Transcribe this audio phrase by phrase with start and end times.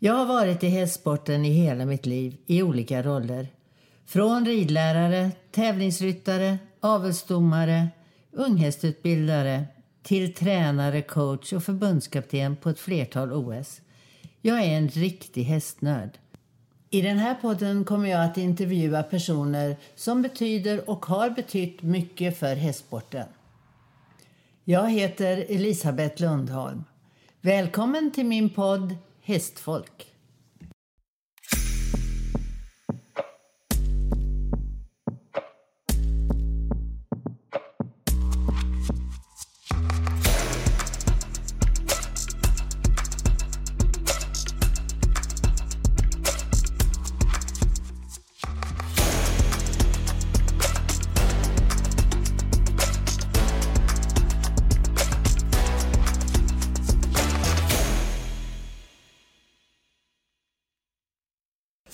[0.00, 3.48] Jag har varit i hästsporten i hela mitt liv i olika roller.
[4.06, 7.88] Från ridlärare, tävlingsryttare, avelsdomare,
[8.32, 9.64] unghästutbildare
[10.02, 13.80] till tränare, coach och förbundskapten på ett flertal OS.
[14.42, 16.18] Jag är en riktig hästnörd.
[16.90, 22.38] I den här podden kommer jag att intervjua personer som betyder och har betytt mycket
[22.38, 23.26] för hästsporten.
[24.64, 26.84] Jag heter Elisabeth Lundholm.
[27.40, 28.94] Välkommen till min podd
[29.28, 30.06] Hästfolk.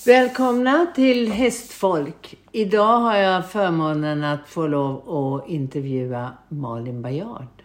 [0.05, 2.37] Välkomna till Hästfolk.
[2.51, 7.63] Idag har jag förmånen att få lov att intervjua Malin Bajard.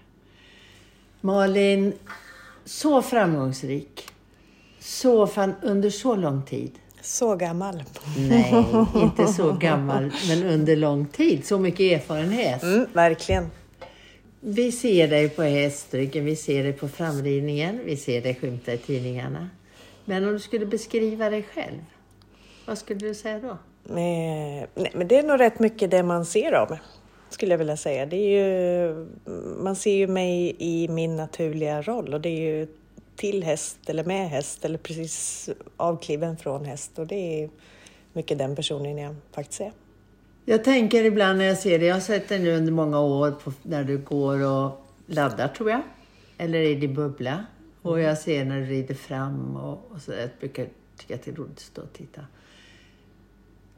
[1.20, 1.92] Malin,
[2.64, 4.08] så framgångsrik.
[4.78, 6.70] Så fan, under så lång tid.
[7.00, 7.82] Så gammal.
[8.16, 11.46] Nej, inte så gammal, men under lång tid.
[11.46, 12.62] Så mycket erfarenhet.
[12.62, 13.46] Mm, verkligen.
[14.40, 18.78] Vi ser dig på hästryggen, vi ser dig på framridningen, vi ser dig skymta i
[18.78, 19.48] tidningarna.
[20.04, 21.80] Men om du skulle beskriva dig själv,
[22.70, 23.50] vad skulle du säga då?
[23.94, 26.80] Eh, nej, men det är nog rätt mycket det man ser av mig,
[27.28, 28.06] skulle jag vilja säga.
[28.06, 29.06] Det är ju,
[29.62, 32.66] man ser ju mig i min naturliga roll och det är ju
[33.16, 37.50] till häst eller med häst eller precis avkliven från häst och det är
[38.12, 39.72] mycket den personen jag faktiskt är.
[40.44, 43.30] Jag tänker ibland när jag ser dig, jag har sett dig nu under många år
[43.30, 45.82] på, när du går och laddar tror jag,
[46.38, 47.46] eller i din bubbla.
[47.82, 50.12] Och jag ser när du rider fram och, och så.
[50.12, 52.20] Jag brukar tycka att det är roligt att stå och titta.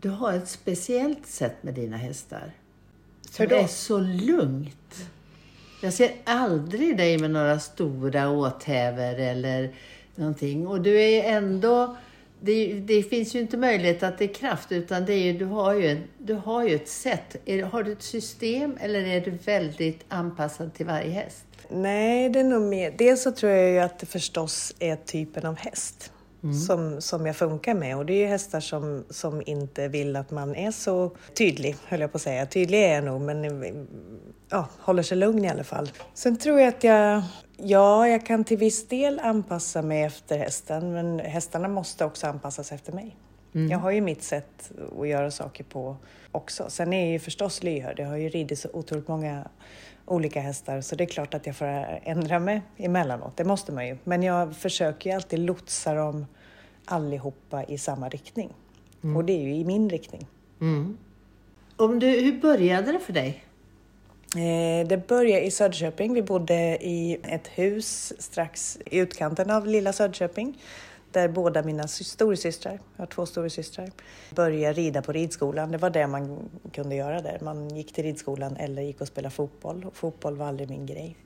[0.03, 2.53] Du har ett speciellt sätt med dina hästar.
[3.31, 5.09] Som är så lugnt.
[5.83, 9.75] Jag ser aldrig dig med några stora åthävor eller
[10.15, 10.67] någonting.
[10.67, 11.97] Och du är ändå...
[12.41, 15.45] Det, det finns ju inte möjlighet att det är kraft, utan det är ju, du,
[15.45, 17.37] har ju, en- du har ju ett sätt.
[17.45, 21.45] Är, har du ett system eller är du väldigt anpassad till varje häst?
[21.69, 22.95] Nej, det är nog mer...
[22.99, 26.12] Dels så tror jag ju att det förstås är typen av häst
[26.43, 26.55] Mm.
[26.55, 27.97] som, som jag funkar med.
[27.97, 32.01] Och det är ju hästar som, som inte vill att man är så tydlig, höll
[32.01, 32.47] jag på att säga.
[32.47, 33.87] Tydlig är jag nog, men
[34.51, 35.91] ja, håller sig lugn i alla fall.
[36.15, 37.23] Sen tror jag att jag...
[37.57, 42.65] Ja, jag kan till viss del anpassa mig efter hästen, men hästarna måste också anpassa
[42.65, 43.17] sig efter mig.
[43.71, 45.97] Jag har ju mitt sätt att göra saker på
[46.33, 46.65] också.
[46.69, 47.99] Sen är jag ju förstås lyhörd.
[47.99, 49.49] Jag har ju ridit så otroligt många
[50.07, 51.67] olika hästar så det är klart att jag får
[52.03, 53.37] ändra mig emellanåt.
[53.37, 53.97] Det måste man ju.
[54.05, 56.27] Men jag försöker ju alltid lotsa dem
[56.85, 58.53] allihopa i samma riktning.
[59.17, 60.27] Och det är ju i min riktning.
[61.77, 63.45] Om du, hur började det för dig?
[64.37, 66.15] Eh, Det började i Söderköping.
[66.15, 70.59] Vi bodde i ett hus strax i utkanten av lilla Söderköping.
[71.13, 73.91] Där båda mina storasystrar, jag har två storasystrar,
[74.31, 75.71] började rida på ridskolan.
[75.71, 77.39] Det var det man kunde göra där.
[77.43, 79.85] Man gick till ridskolan eller gick och spelade fotboll.
[79.85, 81.17] Och fotboll var aldrig min grej.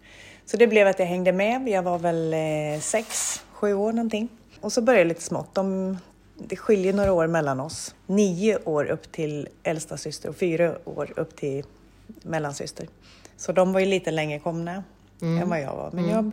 [0.45, 1.69] Så det blev att jag hängde med.
[1.69, 4.29] Jag var väl eh, sex, sju år någonting.
[4.61, 5.55] Och så började jag lite smått.
[5.55, 5.99] De,
[6.35, 7.95] det skiljer några år mellan oss.
[8.07, 11.65] Nio år upp till äldsta syster och fyra år upp till
[12.23, 12.89] mellansyster.
[13.37, 14.85] Så de var ju lite längre komna
[15.23, 15.91] än vad jag var.
[15.93, 16.31] Men jag,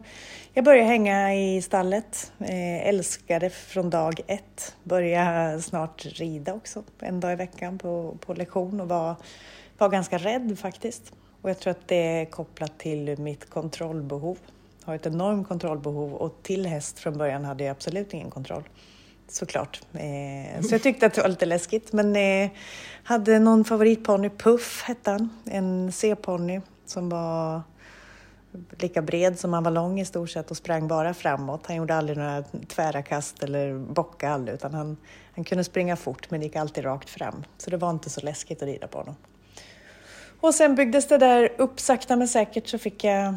[0.54, 4.76] jag började hänga i stallet, eh, älskade från dag ett.
[4.84, 9.16] Började snart rida också, en dag i veckan på, på lektion och var,
[9.78, 11.14] var ganska rädd faktiskt.
[11.42, 14.38] Och jag tror att det är kopplat till mitt kontrollbehov.
[14.80, 18.64] Jag har ett enormt kontrollbehov och till häst från början hade jag absolut ingen kontroll.
[19.28, 19.82] Såklart.
[19.94, 21.94] Eh, så jag tyckte att det var lite läskigt.
[21.94, 22.50] Men eh,
[23.04, 25.30] hade någon favoritponny, Puff hette han.
[25.46, 27.62] En C-ponny som var
[28.80, 31.62] lika bred som han var lång i stort sett och sprang bara framåt.
[31.68, 34.98] Han gjorde aldrig några tvära kast eller bocka aldrig utan han,
[35.36, 37.44] han kunde springa fort men gick alltid rakt fram.
[37.58, 39.16] Så det var inte så läskigt att rida på honom.
[40.40, 43.36] Och sen byggdes det där upp sakta men säkert så fick jag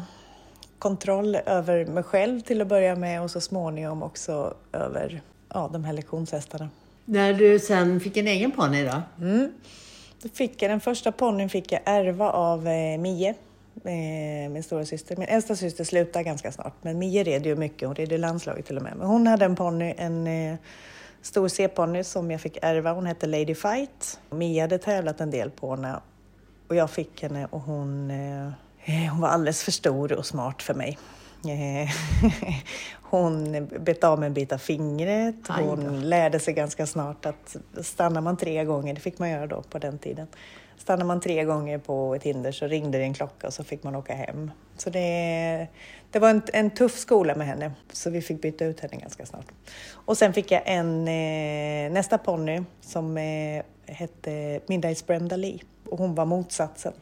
[0.79, 5.21] kontroll över mig själv till att börja med och så småningom också över
[5.53, 6.69] ja, de här lektionshästarna.
[7.05, 9.01] När du sen fick en egen ponny då?
[10.21, 13.35] Då fick jag, den första ponnyn fick jag ärva av eh, Mie,
[13.83, 15.15] eh, min stora syster.
[15.15, 17.87] Min äldsta syster slutade ganska snart, men Mie red ju mycket.
[17.87, 18.93] Hon red i landslaget till och med.
[18.97, 20.55] Men hon hade en ponny, en eh,
[21.21, 22.93] stor C-ponny som jag fick ärva.
[22.93, 24.19] Hon hette Lady Fight.
[24.29, 25.99] Mia hade tävlat en del på henne
[26.67, 28.47] och jag fick henne och hon, eh,
[28.85, 30.97] eh, hon var alldeles för stor och smart för mig.
[31.45, 31.89] Eh,
[33.01, 35.47] hon bet av med en bit av fingret.
[35.47, 39.61] Hon lärde sig ganska snart att stannar man tre gånger, det fick man göra då
[39.61, 40.27] på den tiden,
[40.87, 43.83] Stannade man tre gånger på ett hinder så ringde det en klocka och så fick
[43.83, 44.51] man åka hem.
[44.77, 45.67] Så det,
[46.11, 49.25] det var en, en tuff skola med henne, så vi fick byta ut henne ganska
[49.25, 49.45] snart.
[49.91, 55.97] Och sen fick jag en eh, nästa ponny som eh, hette Midnights Brenda Lee och
[55.97, 56.93] hon var motsatsen.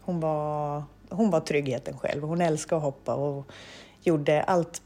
[0.00, 2.22] Hon var, hon var tryggheten själv.
[2.22, 3.52] Hon älskade att hoppa och
[4.02, 4.82] gjorde allt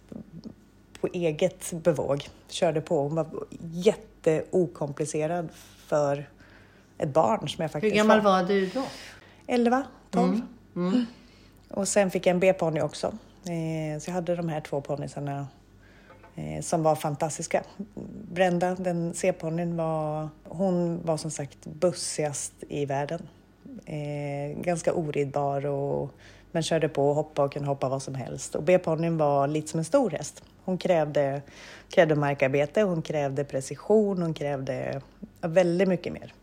[1.00, 2.29] på eget bevåg.
[2.49, 3.03] Körde på.
[3.03, 3.27] Hon var
[3.61, 5.49] jätteokomplicerad
[5.87, 6.25] för
[6.99, 8.85] ett barn som jag faktiskt Hur gammal var du då?
[9.47, 10.29] 11, 12.
[10.29, 10.47] Mm.
[10.77, 11.06] Mm.
[11.71, 13.06] Och sen fick jag en B-ponny också.
[13.45, 15.47] Eh, så jag hade de här två ponnysarna
[16.37, 17.62] eh, som var fantastiska.
[18.33, 23.29] Brenda, den C-ponnyn, var, hon var som sagt bussigast i världen.
[23.85, 26.15] Eh, ganska oridbar och
[26.53, 28.55] men körde på och hoppade och kunde hoppa vad som helst.
[28.55, 30.43] Och B-ponnyn var lite som en stor häst.
[30.65, 31.43] Hon krävde,
[31.91, 35.00] krävde markarbete, hon krävde precision, hon krävde
[35.41, 36.35] väldigt mycket mer.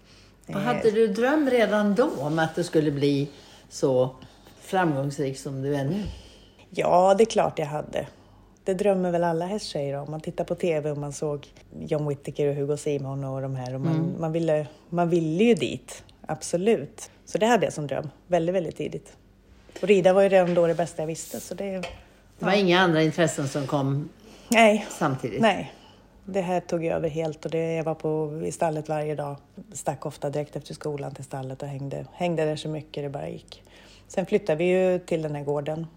[0.47, 3.29] Och hade du dröm redan då om att du skulle bli
[3.69, 4.09] så
[4.61, 6.03] framgångsrik som du är nu?
[6.69, 8.07] Ja, det är klart jag hade.
[8.63, 10.11] Det drömmer väl alla hästtjejer om.
[10.11, 11.47] Man tittar på TV och man såg
[11.79, 13.75] John Whittaker och Hugo Simon och de här.
[13.75, 14.13] Och man, Mm.
[14.19, 17.09] man, ville, man ville ju dit, absolut.
[17.25, 19.13] Så det hade jag som dröm, väldigt, väldigt tidigt.
[19.81, 21.39] Och rida var ju redan då det bästa jag visste.
[21.39, 21.71] Så det,
[22.39, 24.09] Det var inga andra intressen som kom
[24.47, 25.41] nej, samtidigt?
[25.41, 25.73] nej.
[26.25, 29.35] Det här tog jag över helt och det, jag var på, i stallet varje dag.
[29.71, 33.29] Stack ofta direkt efter skolan till stallet och hängde, hängde där så mycket det bara
[33.29, 33.63] gick.
[34.07, 35.87] Sen flyttade vi ju till den här gården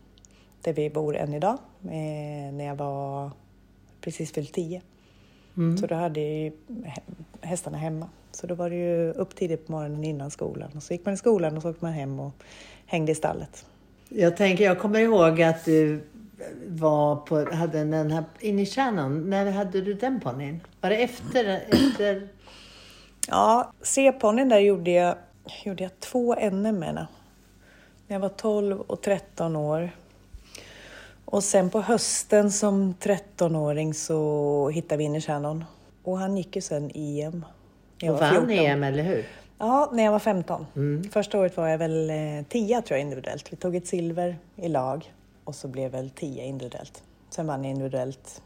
[0.62, 3.30] där vi bor än idag eh, när jag var
[4.00, 4.82] precis fyllt tio.
[5.56, 5.78] Mm.
[5.78, 6.52] Så då hade jag ju
[6.84, 7.02] hä-
[7.40, 8.08] hästarna hemma.
[8.32, 11.14] Så då var det ju upp tidigt på morgonen innan skolan och så gick man
[11.14, 12.32] i skolan och så åkte man hem och
[12.86, 13.66] hängde i stallet.
[14.08, 16.00] Jag tänker, jag kommer ihåg att du
[16.66, 20.60] var på, hade den här, in i Shannon, när hade du den ponnyn?
[20.80, 22.28] Var det efter, efter
[23.30, 25.14] Ja, C-ponnyn där gjorde jag,
[25.64, 26.94] gjorde jag två NM med.
[26.94, 27.06] När
[28.16, 29.90] jag var 12 och 13 år.
[31.24, 35.64] Och sen på hösten som 13-åring så hittade vi in i Shannon.
[36.02, 37.44] Och han gick ju sen EM.
[37.98, 38.50] jag och var vann 14.
[38.50, 39.26] EM, eller hur?
[39.58, 40.66] Ja, när jag var 15.
[40.76, 41.04] Mm.
[41.04, 43.52] Första året var jag väl eh, 10 tror jag individuellt.
[43.52, 45.12] Vi tog ett silver i lag
[45.48, 47.02] och så blev väl 10 individuellt.
[47.30, 48.42] Sen vann jag individuellt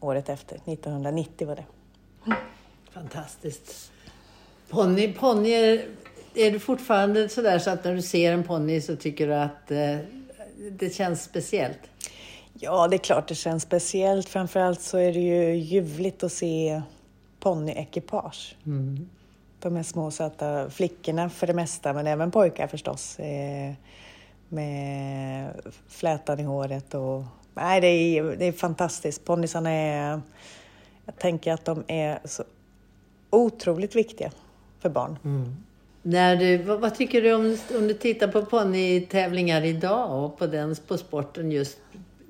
[0.00, 1.64] året efter, 1990 var det.
[2.90, 3.92] Fantastiskt.
[4.68, 5.86] Ponny, ponnyer,
[6.34, 9.70] är du fortfarande sådär så att när du ser en ponny så tycker du att
[9.70, 9.96] eh,
[10.70, 11.80] det känns speciellt?
[12.52, 14.28] Ja, det är klart det känns speciellt.
[14.28, 16.82] Framförallt så är det ju ljuvligt att se
[17.40, 18.56] ponnyekipage.
[18.66, 19.08] Mm.
[19.60, 23.18] De här små söta flickorna för det mesta, men även pojkar förstås.
[23.18, 23.74] Eh,
[24.48, 25.52] med
[25.88, 27.24] flätan i håret och...
[27.54, 29.24] Nej, det är, det är fantastiskt.
[29.24, 30.20] Ponnysarna är...
[31.04, 32.44] Jag tänker att de är så
[33.30, 34.30] otroligt viktiga
[34.80, 35.16] för barn.
[36.02, 40.46] När du, vad, vad tycker du om, om du tittar på ponnytävlingar idag och på,
[40.46, 41.78] den, på sporten just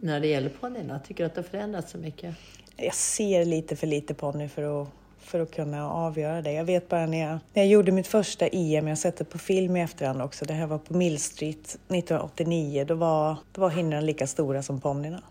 [0.00, 0.99] när det gäller ponnyerna?
[0.99, 2.35] Tycker du att det har förändrats så mycket?
[2.76, 4.88] Jag ser lite för lite ponny för att,
[5.28, 6.52] för att kunna avgöra det.
[6.52, 9.25] Jag vet bara när jag, när jag gjorde mitt första EM, jag har sett det
[9.25, 13.60] på film i efterhand också, det här var på Mill Street 1989, då var, då
[13.60, 15.22] var hindren lika stora som ponnyerna.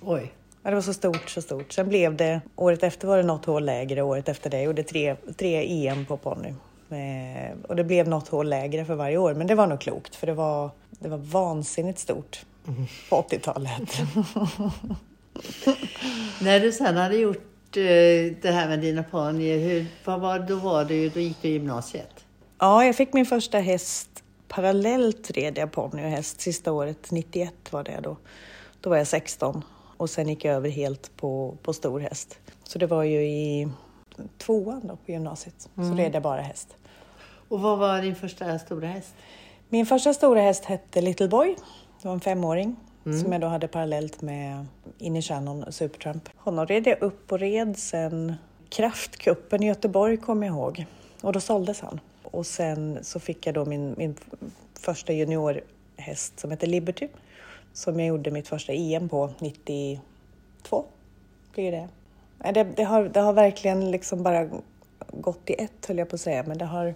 [0.00, 0.32] Oj.
[0.62, 1.72] Ja, det var så stort, så stort.
[1.72, 5.16] Sen blev det, året efter var det något hål lägre, året efter det gjorde tre,
[5.36, 6.54] tre EM på ponny.
[6.90, 10.14] Eh, och det blev något hål lägre för varje år, men det var nog klokt
[10.14, 12.44] för det var, det var vansinnigt stort
[13.10, 14.02] på 80-talet.
[16.40, 20.90] När du sen hade gjort det här med dina ponnyer, hur, vad var, då, var
[20.90, 22.24] ju, då gick du i gymnasiet?
[22.58, 27.54] Ja, jag fick min första häst parallellt red jag ponny och häst sista året, 91
[27.70, 28.16] var det då.
[28.80, 29.64] Då var jag 16
[29.96, 32.38] och sen gick jag över helt på, på stor häst.
[32.64, 33.68] Så det var ju i
[34.38, 36.76] tvåan då på gymnasiet, så red jag bara häst.
[37.48, 39.14] Och vad var din första stora häst?
[39.68, 41.56] Min första stora häst hette Little Boy.
[42.02, 42.76] Det var en femåring
[43.06, 43.20] Mm.
[43.20, 44.66] som jag då hade parallellt med
[44.98, 46.28] In i Shannon Supertramp.
[46.36, 48.34] Honom red jag upp och red sen
[48.68, 50.86] Kraftkuppen i Göteborg kommer jag ihåg.
[51.20, 52.00] Och då såldes han.
[52.22, 54.14] Och sen så fick jag då min, min
[54.74, 57.08] första juniorhäst som heter Liberty.
[57.72, 60.84] Som jag gjorde mitt första EM på 92.
[61.54, 61.88] Blir det.
[62.52, 64.48] Det, det, har, det har verkligen liksom bara
[65.10, 66.44] gått i ett höll jag på att säga.
[66.46, 66.94] Men det har,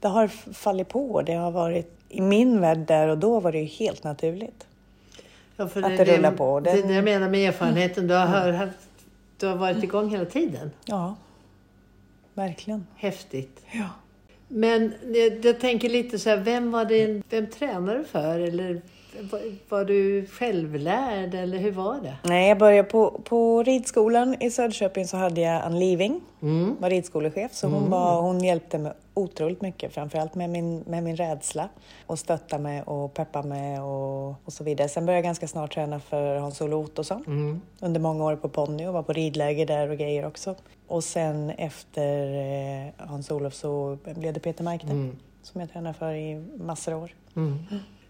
[0.00, 1.22] det har fallit på.
[1.22, 4.66] Det har varit, i min värld där och då var det ju helt naturligt.
[5.60, 6.60] Ja, Att det rullar på.
[6.60, 8.72] Det, Den- det jag menar med erfarenheten, du har, hör- haft,
[9.38, 10.70] du har varit igång hela tiden.
[10.84, 11.16] Ja,
[12.34, 12.86] verkligen.
[12.96, 13.60] Häftigt.
[13.72, 13.88] Ja.
[14.48, 18.38] Men jag, jag tänker lite så här, vem var det, vem tränade du för?
[18.40, 18.82] Eller
[19.68, 22.16] Var du självlärd eller hur var det?
[22.24, 26.76] Nej, jag började på, på ridskolan i Söderköping så hade jag Ann Living, Mm.
[26.80, 27.54] var ridskolechef.
[27.54, 31.68] Så hon, var, hon hjälpte mig otroligt mycket, framförallt med min, med min rädsla.
[32.06, 34.88] Och stötta mig och peppa mig och, och så vidare.
[34.88, 37.60] Sen började jag ganska snart träna för Hans-Olof Ottosson Mm.
[37.80, 40.54] under många år på ponny och var på ridläger där och grejer också.
[40.86, 42.34] Och sen efter
[42.86, 45.16] eh, Hans-Olof så blev det Peter Markne Mm.
[45.42, 47.14] som jag tränade för i massor av år.
[47.36, 47.58] Mm.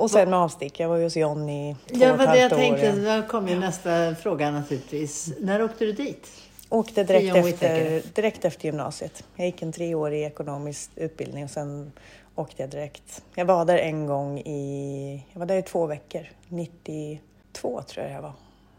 [0.01, 2.41] Och sen med avstick, jag var ju hos John i två Ja, och ett jag
[2.41, 2.57] halvt år.
[2.57, 3.17] tänkte.
[3.21, 5.33] Då kom ju nästa fråga naturligtvis.
[5.41, 6.27] När åkte du dit?
[6.69, 9.25] Åkte direkt efter, direkt efter gymnasiet.
[9.37, 11.93] Jag gick en treårig ekonomisk utbildning och sen
[12.35, 13.23] åkte jag direkt.
[13.35, 18.15] Jag var där en gång i, jag var där i två veckor, 92 tror jag
[18.15, 18.33] jag var.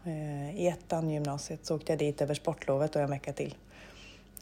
[0.04, 3.54] Eh, I ettan gymnasiet så åkte jag dit över sportlovet och en vecka till.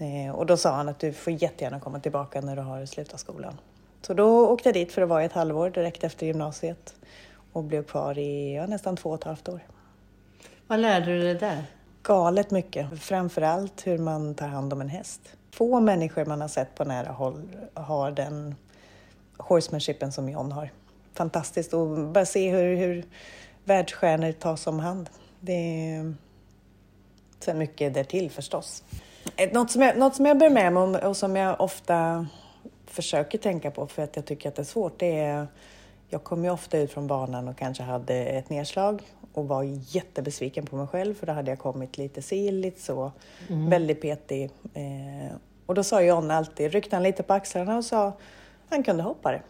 [0.01, 3.21] Eh, och då sa han att du får jättegärna komma tillbaka när du har slutat
[3.21, 3.55] skolan.
[4.03, 6.95] Så då åkte jag dit för att vara i ett halvår direkt efter gymnasiet
[7.53, 9.61] och blev kvar i ja, nästan två och ett halvt år.
[10.67, 11.65] Vad lärde du dig där?
[12.03, 13.03] Galet mycket.
[13.03, 15.21] Framförallt hur man tar hand om en häst.
[15.53, 18.55] Få människor man har sett på nära håll har den
[19.39, 20.71] horsemanshipen som John har.
[21.15, 23.05] Fantastiskt att bara se hur, hur
[23.65, 25.11] världsstjärnor tas om hand.
[25.41, 26.15] Det är
[27.41, 28.85] sen mycket därtill förstås.
[29.37, 32.27] Eh, Något som jag, något som jag bär med mig om och som jag ofta
[32.91, 35.47] försöker tänka på för att jag tycker att det är svårt, det är
[36.11, 39.63] jag kom ju ofta ut från banan och kanske hade ett nedslag och var
[39.97, 43.13] jättebesviken på mig själv för då hade jag kommit lite siligt så,
[43.69, 44.51] väldigt petig.
[44.75, 48.13] Eh, och då sa John alltid, ryckte han lite på axlarna och sa
[48.69, 49.43] han kunde hoppa det.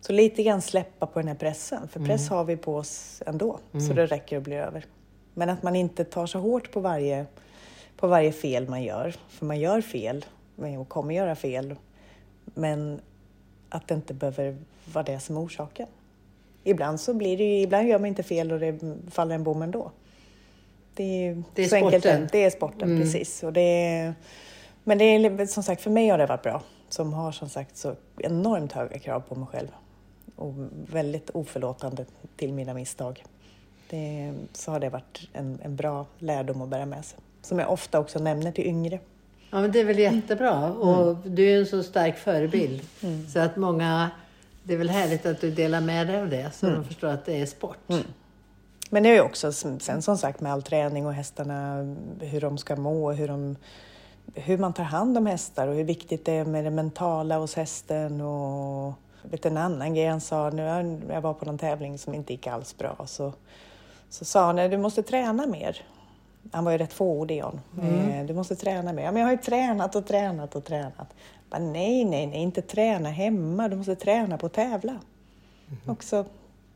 [0.00, 3.58] Så lite grann släppa på den här pressen, för press har vi på oss ändå,
[3.88, 4.84] så det räcker att bli över.
[5.34, 7.26] Men att man inte tar så hårt på varje,
[7.96, 10.24] på varje fel man gör, för man gör fel
[10.78, 11.76] och kommer göra fel.
[12.54, 13.00] Men
[13.68, 14.56] att det inte behöver
[14.92, 15.86] vara det som är orsaken.
[16.64, 18.78] Ibland så blir det ju, ibland gör man inte fel och det
[19.10, 19.90] faller en bom ändå.
[20.94, 22.22] Det är, Det är så enkelt sporten.
[22.22, 23.42] är- Det är sporten, precis.
[23.42, 24.14] Och det är,
[24.84, 26.62] men det är som sagt, för mig har det varit bra.
[26.88, 29.68] Som har som sagt så enormt höga krav på mig själv.
[30.36, 30.54] Och
[30.92, 32.04] väldigt oförlåtande
[32.36, 33.24] till mina misstag.
[33.90, 37.18] Det, så har det varit en, en bra lärdom att bära med sig.
[37.42, 38.98] Som jag ofta också nämner till yngre.
[39.50, 40.72] Ja, men det är väl jättebra.
[40.72, 42.82] Och du är ju en så stark förebild.
[43.32, 44.10] Så att många...
[44.62, 47.26] Det är väl härligt att du delar med dig av det så de förstår att
[47.26, 47.78] det är sport.
[48.90, 51.76] Men det är ju också sen som sagt med all träning och hästarna,
[52.20, 53.56] hur de ska må, hur, de,
[54.34, 57.54] hur man tar hand om hästar och hur viktigt det är med det mentala hos
[57.54, 58.20] hästen.
[58.20, 60.62] Och vet, en annan grej han sa, nu
[61.08, 63.32] jag var på någon tävling som inte gick alls bra, så,
[64.08, 65.82] så sa han du måste träna mer.
[66.52, 67.60] Han var ju rätt fåordig John.
[67.82, 69.12] Eh, Du måste träna mer.
[69.12, 71.14] Men jag har ju tränat och tränat och tränat.
[71.50, 73.68] Bara, nej, nej, nej, inte träna hemma.
[73.68, 74.96] Du måste träna på att tävla.
[75.86, 76.24] Också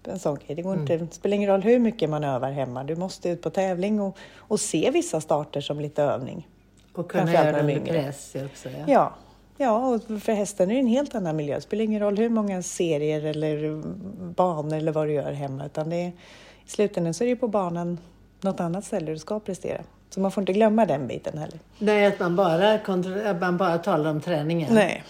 [0.05, 0.57] en sån grej.
[0.57, 2.85] Det, går inte, det spelar ingen roll hur mycket man övar hemma.
[2.85, 6.49] Du måste ut på tävling och, och se vissa starter som lite övning.
[6.95, 8.69] Och kunna göra det under press också.
[8.69, 8.85] Ja.
[8.87, 9.13] Ja,
[9.57, 11.55] ja och för hästen är det en helt annan miljö.
[11.55, 13.83] Det spelar ingen roll hur många serier eller
[14.35, 15.67] banor eller vad du gör hemma.
[15.67, 16.09] Utan det är,
[16.67, 17.99] I slutändan så är det ju på banan
[18.45, 19.81] något annat ställe du ska prestera.
[20.11, 21.59] Så man får inte glömma den biten heller.
[21.79, 24.75] Nej, att man bara, att man bara talar om träningen.
[24.75, 25.05] Nej,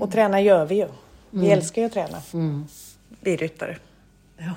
[0.00, 0.88] och träna gör vi ju.
[1.30, 2.18] Vi älskar ju att träna.
[2.34, 2.66] Mm.
[3.20, 3.76] Vi ryttare.
[4.38, 4.52] Ja.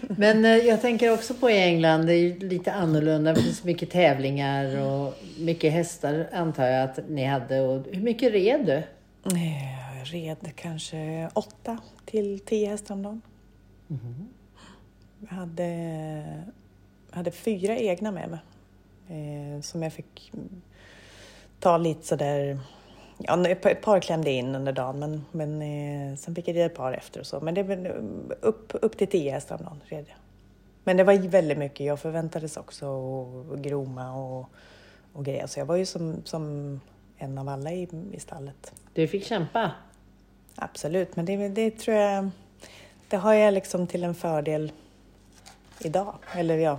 [0.00, 3.32] Men eh, jag tänker också på i England, det är ju lite annorlunda.
[3.32, 7.60] Det finns mycket tävlingar och mycket hästar antar jag att ni hade.
[7.60, 8.72] Och hur mycket red du?
[9.36, 13.22] Eh, Jag red kanske åtta till tio hästar om dagen.
[15.20, 16.42] Jag hade, jag
[17.10, 18.40] hade fyra egna med mig.
[19.08, 20.32] Eh, som jag fick
[21.60, 22.58] ta lite sådär...
[23.18, 26.74] Ja, ett par- klämde in under dagen men, men eh, sen fick jag rida ett
[26.74, 27.40] par efter och så.
[27.40, 27.96] Men det var
[28.40, 30.16] upp, upp till tio hästar om dagen red jag.
[30.84, 31.86] Men det var väldigt mycket.
[31.86, 32.86] Jag förväntades också
[33.52, 34.50] att groma och,
[35.12, 35.46] och grejer.
[35.46, 36.80] Så jag var ju som, som
[37.16, 38.72] en av alla i, i stallet.
[38.92, 39.70] Du fick kämpa.
[40.54, 42.30] Absolut, men det, det tror jag...
[43.08, 44.72] Det har jag liksom till en fördel
[45.84, 46.14] idag.
[46.32, 46.78] Eller ja,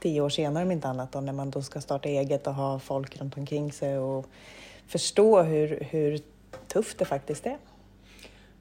[0.00, 2.78] tio år senare om inte annat då, när man då ska starta eget och ha
[2.78, 4.26] folk runt omkring sig och
[4.86, 6.20] förstå hur, hur
[6.68, 7.56] tufft det faktiskt är.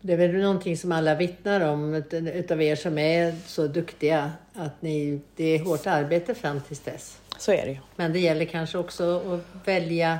[0.02, 4.32] Det är väl någonting som alla vittnar om ut- utav er som är så duktiga.
[4.54, 7.18] Att ni, det är hårt arbete fram tills dess.
[7.38, 7.78] Så är det ju.
[7.96, 10.20] Men det gäller kanske också att välja,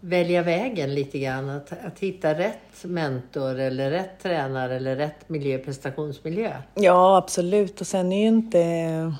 [0.00, 1.50] välja vägen lite grann.
[1.50, 6.52] Att, att hitta rätt mentor eller rätt tränare eller rätt miljö, prestationsmiljö.
[6.74, 7.80] Ja, absolut.
[7.80, 9.14] Och sen är ju inte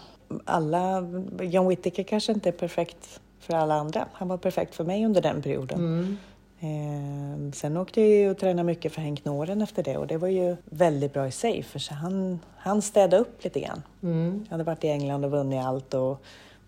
[0.45, 1.01] alla...
[1.41, 4.09] John Whittaker kanske inte är perfekt för alla andra.
[4.13, 6.19] Han var perfekt för mig under den perioden.
[6.61, 10.17] Eh, sen åkte jag ju och tränade mycket för Henk Noren efter det och det
[10.17, 13.83] var ju väldigt bra i sig för så han, han städade upp lite grann.
[14.03, 14.45] Mm.
[14.49, 16.23] Jag hade varit i England och vunnit allt och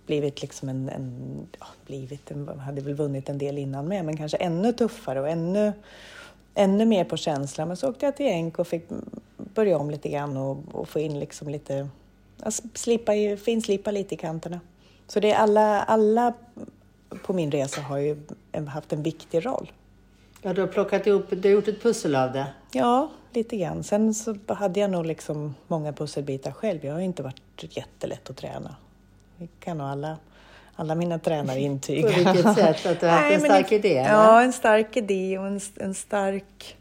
[0.06, 4.16] blivit liksom en, en ja, blivit, en, hade väl vunnit en del innan med, men
[4.16, 5.72] kanske ännu tuffare och ännu,
[6.54, 7.66] ännu mer på känsla.
[7.66, 8.84] Men så åkte jag till Enk och fick
[9.36, 11.88] börja om lite grann och, och få in liksom lite,
[12.74, 13.12] slipa,
[13.44, 14.60] finslipa lite i kanterna.
[15.06, 16.32] Så det är alla, alla
[17.22, 18.16] på min resa har ju
[18.68, 19.72] haft en viktig roll.
[20.42, 22.46] Ja, du har plockat ihop, du har gjort ett pussel av det.
[22.72, 23.84] Ja, lite grann.
[23.84, 26.84] Sen så hade jag nog liksom många pusselbitar själv.
[26.84, 28.76] Jag har inte varit jättelätt att träna.
[29.42, 30.16] Det kan nog alla,
[30.74, 32.02] alla mina tränare intyga.
[32.02, 32.86] På vilket sätt?
[32.86, 33.96] Att du har haft en stark idé?
[33.98, 34.10] Eller?
[34.10, 36.76] Ja, en stark idé och en, en stark,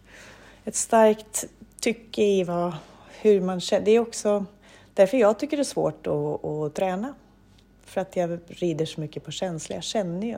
[0.65, 1.45] ett starkt
[1.79, 2.73] tycke i vad,
[3.21, 3.85] hur man känner.
[3.85, 4.45] Det är också
[4.93, 7.13] därför jag tycker det är svårt att, att träna.
[7.85, 9.75] För att jag rider så mycket på känsla.
[9.75, 10.37] Jag känner ju.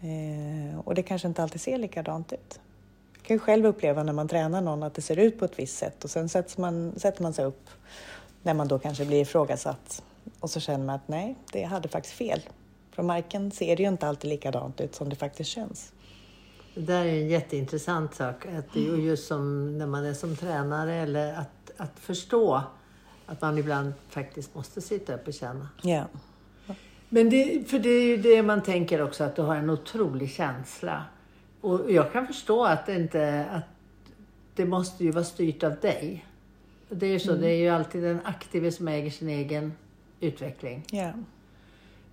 [0.00, 2.60] Eh, och det kanske inte alltid ser likadant ut.
[3.14, 5.58] Jag kan ju själv uppleva när man tränar någon att det ser ut på ett
[5.58, 7.68] visst sätt och sen sätter man, sätter man sig upp
[8.42, 10.02] när man då kanske blir ifrågasatt
[10.40, 12.40] och så känner man att nej, det hade faktiskt fel.
[12.90, 15.92] Från marken ser det ju inte alltid likadant ut som det faktiskt känns.
[16.74, 18.46] Det där är en jätteintressant sak.
[18.46, 22.62] Att det, just som när man är som tränare eller att, att förstå
[23.26, 25.68] att man ibland faktiskt måste sitta upp och känna.
[25.82, 26.04] Ja.
[27.08, 30.30] Men det, för det är ju det man tänker också, att du har en otrolig
[30.30, 31.04] känsla.
[31.60, 33.64] Och jag kan förstå att det inte, att
[34.54, 36.26] det måste ju vara styrt av dig.
[36.88, 37.42] Det är ju så, mm.
[37.42, 39.72] det är ju alltid den aktive som äger sin egen
[40.20, 40.82] utveckling.
[40.90, 41.12] Ja.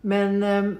[0.01, 0.77] Men um,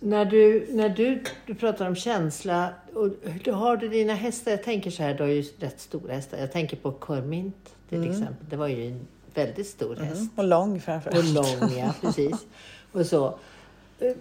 [0.00, 3.10] när, du, när du, du pratar om känsla, och
[3.44, 6.38] du har du dina hästar, jag tänker så här, du har ju rätt stora hästar.
[6.38, 8.10] Jag tänker på Kormint till mm.
[8.10, 8.46] exempel.
[8.50, 10.20] Det var ju en väldigt stor häst.
[10.20, 10.30] Mm.
[10.36, 11.18] Och lång framförallt.
[11.18, 12.46] Och lång, ja precis.
[12.92, 13.38] och så.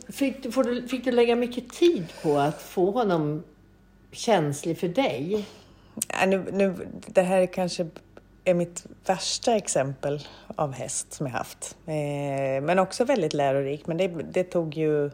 [0.07, 3.43] Fick du, du, fick du lägga mycket tid på att få honom
[4.11, 5.45] känslig för dig?
[6.07, 7.87] Ja, nu, nu, det här kanske
[8.45, 11.77] är mitt värsta exempel av häst som jag haft.
[11.85, 13.87] Eh, men också väldigt lärorikt.
[13.87, 15.11] Men det, det, tog ju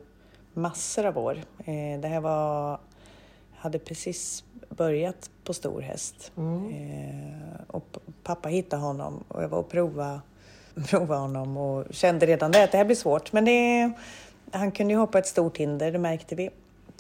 [0.54, 1.38] massor av år.
[1.58, 2.80] Eh, det här var...
[3.56, 6.32] Hade precis börjat på stor häst.
[6.38, 6.70] Mm.
[6.70, 10.22] Eh, och pappa hittade honom och jag var och provade,
[10.90, 13.34] provade honom och kände redan där att det här blir svårt.
[13.34, 13.92] Men det,
[14.52, 16.50] han kunde ju hoppa ett stort hinder, det märkte vi.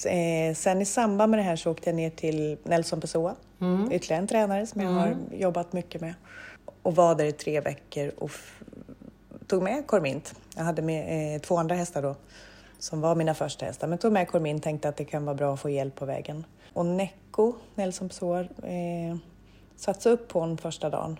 [0.05, 3.91] Eh, sen i samband med det här så åkte jag ner till Nelson Pessoa, mm.
[3.91, 5.19] ytterligare en tränare som jag har mm.
[5.31, 6.13] jobbat mycket med.
[6.83, 8.31] Och var där i tre veckor och
[9.47, 10.33] tog med Cormint.
[10.55, 12.15] Jag hade med eh, två andra hästar då,
[12.79, 13.87] som var mina första hästar.
[13.87, 16.45] Men tog med Cormint, tänkte att det kan vara bra att få hjälp på vägen.
[16.73, 19.17] Och Necco, Nelson Pessoa, eh,
[19.75, 21.19] satte upp på honom första dagen.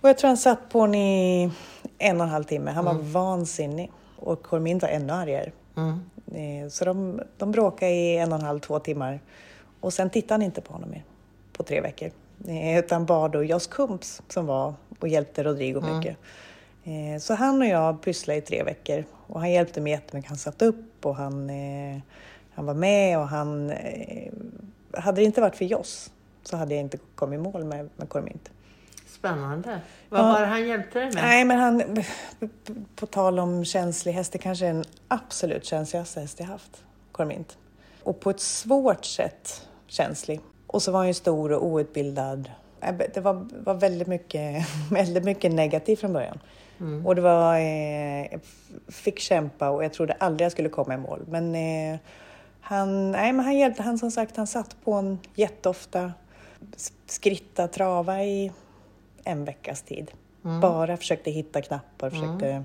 [0.00, 1.50] Och jag tror han satt på honom i
[1.98, 2.70] en och en halv timme.
[2.70, 3.12] Han var mm.
[3.12, 3.90] vansinnig.
[4.16, 5.52] Och Cormint var ännu argare.
[5.76, 6.00] Mm.
[6.34, 9.20] Eh, så de, de bråkade i en och en halv, två timmar.
[9.80, 11.04] Och sen tittade han inte på honom mer
[11.52, 12.10] på tre veckor.
[12.48, 15.96] Eh, utan bad då Jos Kumps som var och hjälpte Rodrigo mm.
[15.96, 16.16] mycket.
[16.84, 20.28] Eh, så han och jag pysslade i tre veckor och han hjälpte mig jättemycket.
[20.28, 21.50] Han satt upp och han,
[22.50, 23.72] han var med och han...
[24.92, 26.10] Hade det inte varit för Jos
[26.42, 28.50] så hade jag inte kommit i mål med, med Cormint.
[29.20, 29.80] Spännande.
[30.08, 30.24] Vad ja.
[30.24, 31.14] var han hjälpte dig med?
[31.14, 32.04] Nej, men han,
[32.96, 37.58] på tal om känslig häst, det kanske är den absolut känsligaste häst jag haft, Cormint.
[38.02, 40.40] Och på ett svårt sätt känslig.
[40.66, 42.50] Och så var han ju stor och outbildad.
[43.14, 46.38] Det var, var väldigt, mycket, väldigt mycket negativt från början.
[46.80, 47.06] Mm.
[47.06, 48.38] Och det var, eh,
[48.88, 51.24] fick kämpa och jag trodde aldrig jag skulle komma i mål.
[51.28, 51.98] Men eh,
[52.60, 56.12] han, nej, men han hjälpte, han som sagt, han satt på en jätteofta,
[57.06, 58.52] skritta, trava i
[59.24, 60.10] en veckas tid.
[60.44, 60.60] Mm.
[60.60, 62.64] Bara försökte hitta knappar, försökte mm.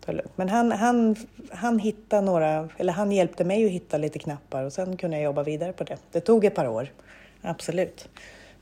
[0.00, 0.32] ta lugnt.
[0.36, 1.16] Men han, han,
[1.50, 5.24] han hittade några, eller han hjälpte mig att hitta lite knappar och sen kunde jag
[5.24, 5.98] jobba vidare på det.
[6.12, 6.92] Det tog ett par år,
[7.42, 8.08] absolut.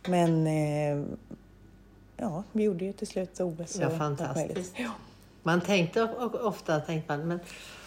[0.09, 1.05] Men eh,
[2.17, 3.79] ja, vi gjorde ju till slut OS.
[3.81, 4.75] Ja, fantastiskt.
[4.77, 4.91] Ja.
[5.43, 6.09] Man tänkte
[6.43, 7.41] ofta, tänkte man, men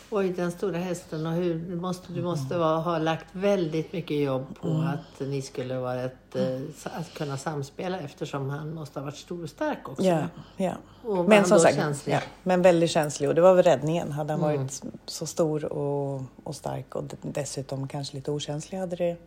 [0.09, 4.17] Oj, den stora hästen och hur du måste, du måste vara, ha lagt väldigt mycket
[4.17, 4.87] jobb på mm.
[4.87, 9.43] att ni skulle vara ett, eh, att kunna samspela eftersom han måste ha varit stor
[9.43, 10.03] och stark också.
[10.03, 10.73] Ja, ja.
[11.03, 14.11] Och men som sagt, ja, men väldigt känslig och det var väl räddningen.
[14.11, 14.57] Hade han mm.
[14.57, 19.17] varit så stor och, och stark och dessutom kanske lite okänslig hade det,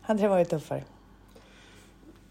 [0.00, 0.84] hade det varit tuffare.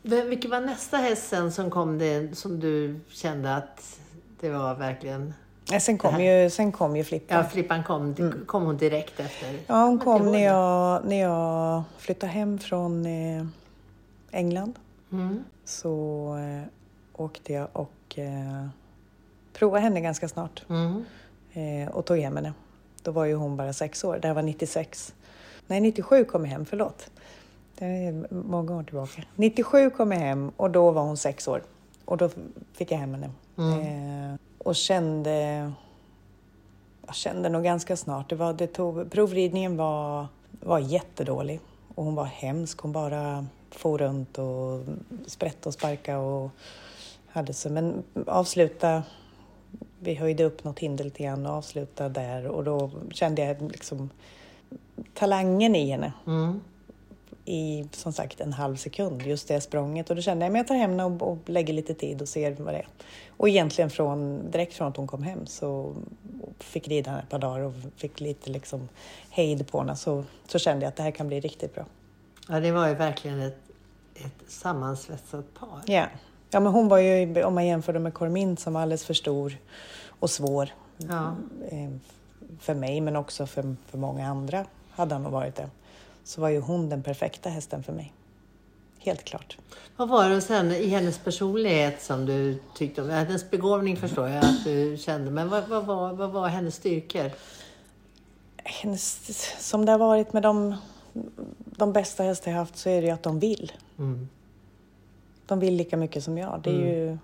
[0.02, 4.00] Vilken var nästa häst sen som kom det, som du kände att
[4.40, 5.34] det var verkligen
[5.78, 7.38] Sen kom, ju, sen kom ju Flippan.
[7.38, 8.46] Ja, Flippan kom, mm.
[8.46, 9.60] kom hon direkt efter?
[9.68, 13.46] Ja, hon kom när jag, när jag flyttade hem från eh,
[14.32, 14.80] England.
[15.12, 15.44] Mm.
[15.66, 16.68] Så eh,
[17.14, 18.68] åkte jag och eh,
[19.54, 20.64] provade henne ganska snart.
[20.70, 21.06] Mm.
[21.54, 22.54] Eh, och tog hem henne.
[23.04, 24.20] Då var ju hon bara sex år.
[24.22, 25.14] Det här var 96.
[25.68, 27.12] Nej, 97 kom jag hem, förlåt.
[27.76, 29.24] Det är många år tillbaka.
[29.36, 31.64] 97 kom jag hem och då var hon sex år.
[32.06, 32.30] Och då
[32.74, 33.30] fick jag hem henne.
[33.60, 35.72] Eh, och kände...
[37.06, 38.30] Jag kände nog ganska snart.
[38.30, 40.28] Det var, det tog, provridningen var,
[40.60, 41.60] var jättedålig.
[41.96, 42.80] Och hon var hemsk.
[42.80, 44.84] Hon bara for runt och
[45.26, 46.50] sprätte och sparka och
[47.28, 47.70] hade så.
[47.70, 49.04] Men avsluta...
[50.02, 52.48] Vi höjde upp något hinder lite grann och avslutade där.
[52.48, 54.10] Och då kände jag liksom
[55.14, 56.62] talangen i henne Mm.
[57.46, 60.10] I som sagt en halv sekund, just det språnget.
[60.10, 62.28] Och då kände jag att jag tar hem henne och, och lägger lite tid och
[62.28, 62.88] ser vad det är.
[63.38, 65.96] Och egentligen från, direkt från att hon kom hem så
[66.60, 68.90] fick rida henne ett par dagar och fick lite liksom
[69.30, 71.86] hejd på henne så, så kände jag att det här kan bli riktigt bra.
[72.50, 73.58] Ja, det var ju verkligen ett,
[74.16, 75.82] ett sammansvetsat par.
[75.86, 76.06] Ja.
[76.50, 79.58] ja, men hon var ju, om man jämför med Cormin som var alldeles för stor
[80.20, 81.36] och svår Ja.
[81.72, 81.90] eh,
[82.60, 85.70] för mig men också för, för många andra hade han nog varit det.
[86.24, 88.14] Så var ju hon den perfekta hästen för mig.
[89.00, 89.58] Helt klart.
[89.98, 93.10] Vad var det henne, i hennes personlighet som du tyckte om?
[93.10, 97.32] Hennes begåvning förstår jag att du kände, men vad, vad, var, vad var hennes styrkor?
[98.70, 100.76] hennes, som det har varit med de,
[101.66, 103.72] de bästa hästar jag haft så är det ju att de vill.
[103.98, 104.30] Mm.
[105.46, 106.60] De vill lika mycket som jag.
[106.64, 107.18] Det är ju,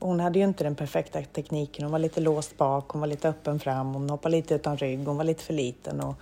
[0.00, 1.84] hon hade ju inte den perfekta tekniken.
[1.84, 5.06] Hon var lite låst bak, hon var lite öppen fram, hon hoppade lite utan rygg,
[5.06, 6.00] hon var lite för liten.
[6.00, 6.14] Och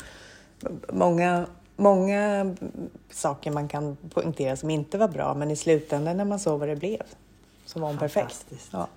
[0.93, 2.55] många, många
[3.11, 6.69] saker man kan poängtera som inte var bra, men i slutändan när man såg vad
[6.69, 7.03] det blev
[7.67, 8.47] så var hon perfekt.
[8.71, 8.89] Ja.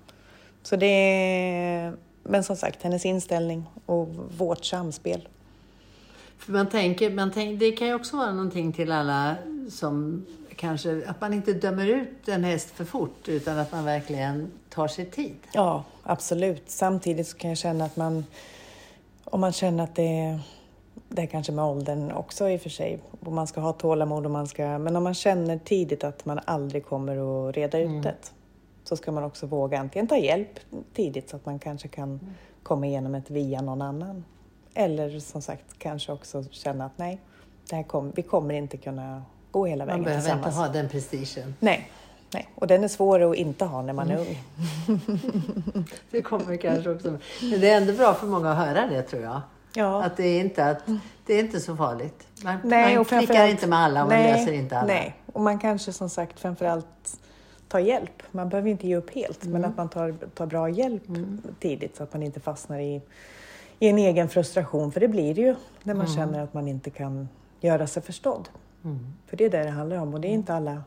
[0.62, 5.28] Så det, men som sagt, hennes inställning och vårt samspel.
[6.38, 9.36] För man tänker, man tänker, det kan ju också vara någonting till alla
[9.70, 14.50] som kanske, att man inte dömer ut en häst för fort utan att man verkligen
[14.68, 15.36] tar sig tid.
[15.52, 16.62] Ja, absolut.
[16.66, 18.24] Samtidigt så kan jag känna att man,
[19.24, 20.40] om man känner att det,
[21.08, 24.24] det är kanske med åldern också i och för sig, och man ska ha tålamod
[24.24, 28.02] och man ska, men om man känner tidigt att man aldrig kommer att reda ut
[28.02, 28.14] det,
[28.84, 30.60] så ska man också våga antingen ta hjälp
[30.94, 32.20] tidigt så att man kanske kan
[32.62, 34.24] komma igenom ett via någon annan.
[34.74, 37.20] Eller som sagt kanske också känna att nej,
[37.70, 40.56] det här kom, vi kommer inte kunna gå hela Man vägen behöver inte tillsammans.
[40.56, 41.54] ha den prestigen.
[41.60, 41.90] Nej,
[42.34, 44.42] nej, och den är svår att inte ha när man är ung.
[46.10, 47.18] Det kommer kanske också.
[47.42, 49.40] Men det är ändå bra för många att höra det tror jag.
[49.74, 50.04] Ja.
[50.04, 50.82] Att det är inte, att,
[51.26, 52.26] det är inte så farligt.
[52.44, 54.86] Man, Nej, man klickar inte med alla och man nej, löser inte alla.
[54.86, 57.20] Nej, och man kanske som sagt framförallt
[57.68, 58.22] tar hjälp.
[58.30, 59.70] Man behöver inte ge upp helt, men Mm.
[59.70, 61.02] att man tar, tar bra hjälp
[61.60, 63.02] tidigt så att man inte fastnar i,
[63.78, 64.92] i en egen frustration.
[64.92, 67.28] För det blir det ju när man känner att man inte kan
[67.60, 68.48] göra sig förstådd.
[68.84, 68.98] Mm.
[69.26, 70.82] För det är det det handlar om och det är inte alla,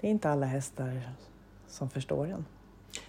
[0.00, 1.02] det är inte alla hästar
[1.68, 2.44] som förstår en.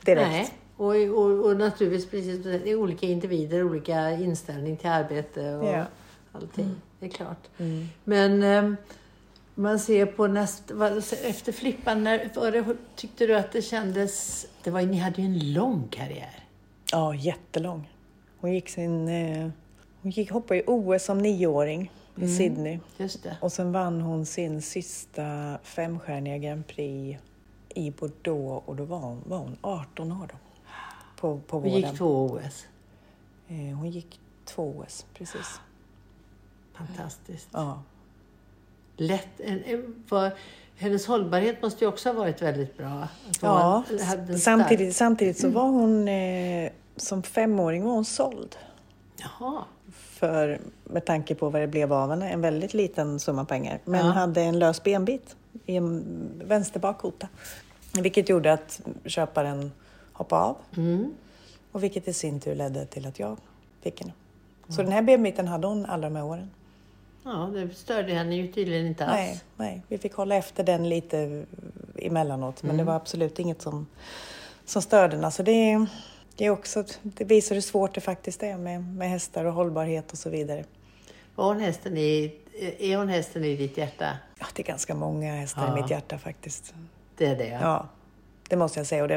[0.06, 0.30] Direkt.
[0.30, 0.50] Nej.
[0.78, 5.86] Och, och, och naturligtvis precis, det är olika individer, olika inställning till arbete och Ja.
[6.32, 6.76] allting.
[7.00, 7.48] Det är klart.
[7.58, 7.88] Mm.
[8.04, 8.74] Men eh,
[9.56, 14.46] man ser på nästa, vad- efter flippan, när, var det, tyckte du att det kändes,
[14.64, 16.44] det var, ni hade ju en lång karriär.
[16.92, 17.90] Ja, jättelång.
[18.40, 19.08] Hon gick sin...
[19.08, 19.50] Eh,
[20.02, 22.38] hon gick, hoppade i OS som nioåring i Mm.
[22.38, 22.80] Sydney.
[22.98, 23.38] Just det.
[23.42, 27.20] Och sen vann hon sin sista femstjärniga Grand Prix
[27.76, 30.38] i Bordeaux och då var hon, var hon 18 år då.
[31.20, 31.82] På, på Vi våren.
[31.90, 32.66] gick två OS.
[33.48, 35.60] Eh, hon gick två OS, precis.
[36.74, 37.50] Fantastiskt.
[37.52, 37.84] Ja.
[38.98, 40.32] Lätt, en, en, var,
[40.78, 42.90] hennes hållbarhet måste ju också ha varit väldigt bra.
[42.90, 43.84] Hon ja.
[44.40, 48.56] Samtidigt, samtidigt så var hon eh, som femåring var hon såld.
[49.18, 49.64] Jaha.
[49.94, 53.80] För, med tanke på vad det blev av henne, en väldigt liten summa pengar.
[53.86, 54.12] Men Ja.
[54.12, 56.04] hade en lös benbit i en
[56.46, 57.28] vänster bakkota.
[58.02, 59.72] Vilket gjorde att köparen
[60.18, 60.58] hoppade av.
[60.78, 61.14] Mm.
[61.72, 63.38] Och vilket i sin tur ledde till att jag
[63.82, 64.14] fick henne.
[64.70, 66.50] Så den här benbiten hade hon alla de här åren.
[67.24, 69.16] Ja, det störde henne ju tydligen inte alls.
[69.16, 71.46] Nej, nej, vi fick hålla efter den lite
[71.96, 72.64] emellanåt.
[72.64, 73.88] Men det var absolut inget som,
[74.66, 75.26] som störde den.
[75.26, 75.86] Alltså det,
[76.36, 80.12] det, är också, det visar hur svårt det faktiskt är med, med hästar och hållbarhet
[80.12, 80.64] och så vidare.
[81.36, 82.36] Var hon hästen i,
[82.80, 84.18] är hon hästen i ditt hjärta?
[84.40, 85.78] Ja, det är ganska många hästar Ja.
[85.78, 86.74] i mitt hjärta faktiskt.
[87.18, 87.60] Det är det?
[87.62, 87.88] Ja,
[88.50, 89.02] det måste jag säga.
[89.02, 89.16] Och det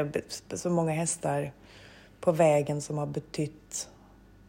[0.49, 1.51] är så många hästar
[2.19, 3.89] på vägen som har betytt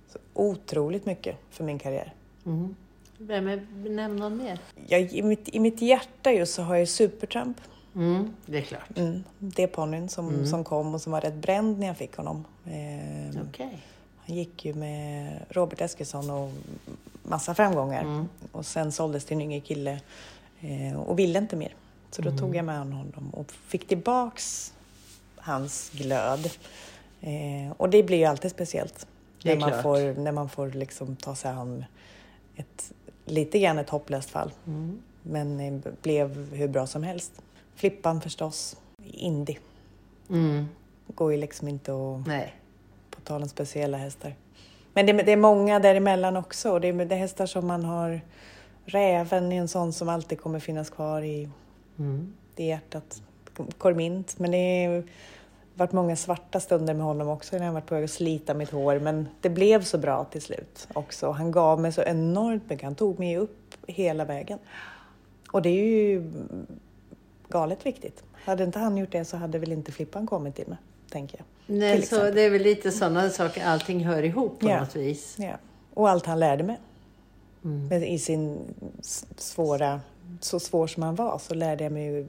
[0.08, 2.14] så otroligt mycket för min karriär.
[2.46, 2.76] Mm.
[3.18, 4.58] Vem är, nämn någon mer.
[4.86, 7.60] Jag, i, mitt, I mitt hjärta just så har jag Supertramp.
[7.94, 8.98] Mm, det är klart.
[8.98, 12.16] Mm, det är ponnyn som, som kom och som var rätt bränd när jag fick
[12.16, 12.44] honom.
[12.64, 13.78] Eh, Okej.
[14.26, 16.52] Han gick ju med Robert Eskilsson och
[17.22, 18.26] massa framgångar.
[18.52, 20.00] Och sen såldes till en yngre kille
[20.60, 21.74] eh, och ville inte mer.
[22.12, 24.72] Så då tog jag med honom och fick tillbaks
[25.36, 26.50] hans glöd.
[27.20, 29.06] Eh, och det blir ju alltid speciellt.
[29.44, 29.82] När man klart.
[29.82, 31.84] får, när man får liksom ta sig an
[32.56, 32.92] ett
[33.24, 34.50] lite grann ett hopplöst fall.
[35.22, 37.42] Men eh, blev hur bra som helst.
[37.74, 39.56] Flippan förstås, Indy.
[40.30, 40.66] Mm.
[41.06, 42.54] Går ju liksom inte att Nej.
[43.10, 44.34] på tal om speciella hästar.
[44.94, 46.78] Men det, det är många däremellan också.
[46.78, 48.20] Det är, det är hästar som man har...
[48.84, 51.48] Räven är en sån som alltid kommer finnas kvar i,
[51.98, 52.32] Mm.
[52.56, 53.22] i hjärtat.
[53.78, 54.38] Kormint.
[54.38, 55.02] Men det har
[55.74, 58.70] varit många svarta stunder med honom också när jag varit på väg att slita mitt
[58.70, 58.98] hår.
[58.98, 61.30] Men det blev så bra till slut också.
[61.30, 62.84] Han gav mig så enormt mycket.
[62.84, 64.58] Han tog mig upp hela vägen.
[65.52, 66.32] Och det är ju
[67.48, 68.22] galet viktigt.
[68.32, 70.78] Hade inte han gjort det så hade väl inte Flippan kommit till mig,
[71.10, 71.76] tänker jag.
[71.76, 74.80] Nej, så det är väl lite sådana saker, allting hör ihop på Ja.
[74.80, 75.36] något vis.
[75.38, 75.52] Ja.
[75.94, 76.78] Och allt han lärde mig.
[77.64, 78.02] Mm.
[78.02, 78.58] I sin
[79.36, 80.00] svåra,
[80.40, 82.28] så svår som han var, så lärde jag mig ju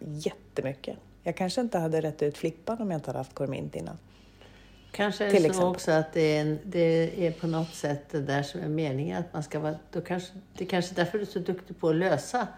[0.00, 0.96] jättemycket.
[1.22, 3.98] Jag kanske inte hade rätt ut Flippan om jag inte hade haft Kormint innan.
[4.92, 5.68] Kanske är det så exempel.
[5.68, 9.18] också att det är, en, det är på något sätt det där som är meningen
[9.18, 9.74] att man ska vara...
[9.92, 12.48] Då kanske, det är kanske därför du är så duktig på att lösa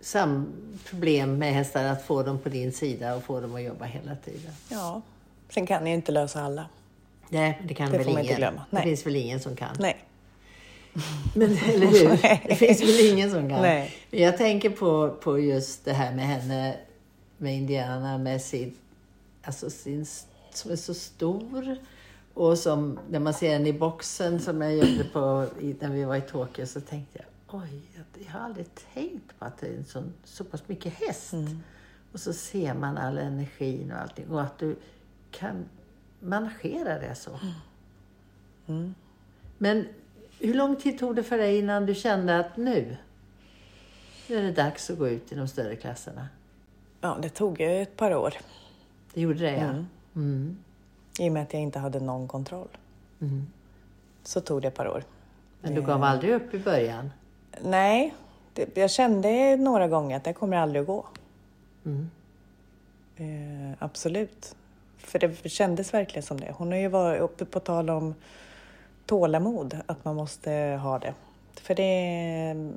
[0.00, 0.52] sam,
[0.90, 4.16] problem med hästar, att få dem på din sida och få dem att jobba hela
[4.16, 4.52] tiden.
[4.68, 5.02] Ja.
[5.48, 6.66] Sen kan jag ju inte lösa alla.
[7.28, 8.30] Nej, det kan Det väl får man ingen.
[8.30, 8.64] inte glömma.
[8.70, 8.82] Det Nej.
[8.82, 9.76] finns väl ingen som kan.
[9.78, 9.96] Nej.
[11.34, 12.08] Men, eller hur?
[12.48, 13.62] Det finns väl ingen som kan.
[13.62, 13.94] Nej.
[14.10, 16.76] Jag tänker på, på just det här med henne,
[17.38, 18.74] med Indiana, med sin,
[19.42, 20.06] alltså sin,
[20.54, 21.76] som är så stor.
[22.34, 25.46] Och som, när man ser henne i boxen som jag gjorde på,
[25.80, 27.82] när vi var i Tokyo så tänkte jag, oj,
[28.24, 31.34] jag, har aldrig tänkt på att det är en sån, så pass mycket häst.
[32.12, 34.30] Och så ser man all energin och allting.
[34.30, 34.76] Och att du
[35.30, 35.64] kan
[36.20, 37.40] managera det så.
[39.58, 39.86] Men
[40.40, 42.96] hur lång tid tog det för dig innan du kände att nu,
[44.26, 46.28] nu är det dags att gå ut i de större klasserna?
[47.00, 48.34] Ja, det tog ett par år.
[49.14, 49.64] Det gjorde det, ja.
[49.64, 49.86] Mm.
[50.16, 50.58] Mm.
[51.18, 52.68] I och med att jag inte hade någon kontroll.
[53.20, 53.46] Mm.
[54.22, 55.04] Så tog det ett par år.
[55.60, 57.10] Men du gav aldrig upp i början?
[57.60, 58.14] Nej,
[58.52, 61.06] det, jag kände några gånger att det kommer aldrig att gå.
[61.84, 62.10] Mm.
[63.16, 64.56] Eh, absolut.
[64.98, 66.54] För det kändes verkligen som det.
[66.56, 68.14] Hon har ju varit uppe på tal om
[69.08, 70.50] tålamod, att man måste
[70.82, 71.14] ha det.
[71.54, 72.72] För det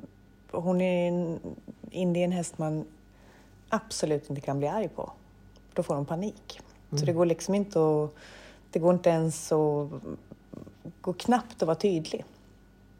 [0.50, 1.40] hon är en,
[2.14, 2.84] en häst man
[3.68, 5.12] absolut inte kan bli arg på.
[5.74, 6.60] Då får hon panik.
[6.90, 8.14] Så det går liksom inte att...
[8.70, 9.88] Det går inte ens att...
[11.00, 12.24] går knappt att vara tydlig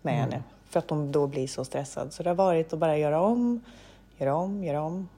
[0.03, 0.42] med henne.
[0.68, 2.12] För att hon då blir så stressad.
[2.12, 3.61] Så det har varit att bara göra om,
[4.18, 5.09] göra om, göra om.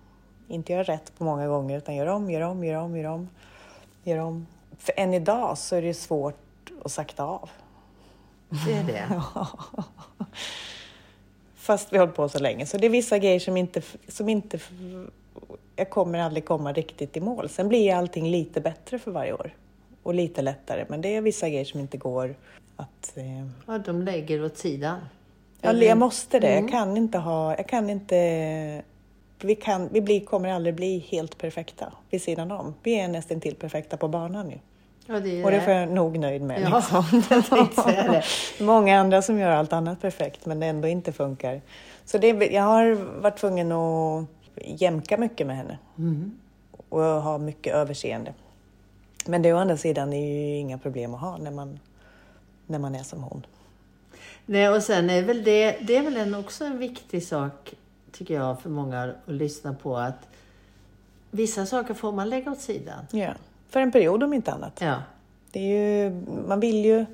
[0.49, 3.29] Inte göra rätt på många gånger, utan göra om, göra om, göra om, göra om.
[4.05, 4.47] Göra om.
[4.79, 7.51] För än idag så är det svårt att sakta av.
[8.49, 9.23] Det är det.
[11.55, 12.67] Fast vi har hållit på så länge.
[12.67, 13.83] Så det är vissa grejer som inte...
[14.09, 14.59] Som inte
[15.77, 17.49] jag kommer aldrig komma riktigt i mål.
[17.49, 19.55] Sen blir allting lite bättre för varje år.
[20.03, 20.87] Och lite lättare.
[20.89, 22.35] Men det är vissa grejer som inte går
[22.77, 23.17] att...
[23.17, 24.99] Eh, Ja, de lägger åt sidan.
[25.61, 26.49] Ja, jag måste det.
[26.49, 26.65] Mm.
[26.65, 27.57] Jag kan inte ha...
[27.57, 28.83] Jag kan inte...
[29.41, 32.75] Vi, kan, vi blir, kommer aldrig bli helt perfekta vid sidan om.
[32.83, 34.59] Vi är nästan till perfekta på banan nu.
[35.07, 36.61] Ja, det är Och det får jag nog nöjd med.
[36.63, 37.05] Ja,
[37.51, 38.23] Liksom.
[38.67, 41.61] Många andra som gör allt annat perfekt men det ändå inte funkar.
[42.05, 44.25] Så det, jag har varit tvungen att
[44.65, 46.39] jämka mycket med henne Mm.
[46.89, 48.35] och ha mycket överseende.
[49.27, 51.79] Men det å andra sidan är ju inga problem att ha när man,
[52.67, 53.47] när man är som hon.
[54.47, 57.75] Nej, och sen är väl det, det är väl en, också en viktig sak,
[58.13, 59.97] tycker jag, för många att lyssna på.
[59.97, 60.29] Att
[61.31, 63.07] vissa saker får man lägga åt sidan.
[63.11, 63.31] Ja.
[63.75, 64.79] För en period om inte annat.
[64.81, 65.03] Ja.
[65.51, 66.11] Det är ju,
[66.49, 67.07] man vill ju,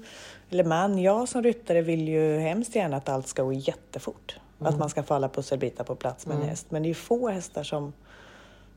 [0.51, 4.37] eller man, jag som ryttare vill ju hemskt gärna att allt ska gå jättefort.
[4.59, 6.67] Att man ska få alla pusselbitar på plats med en häst.
[6.69, 7.93] Men det är ju få hästar som,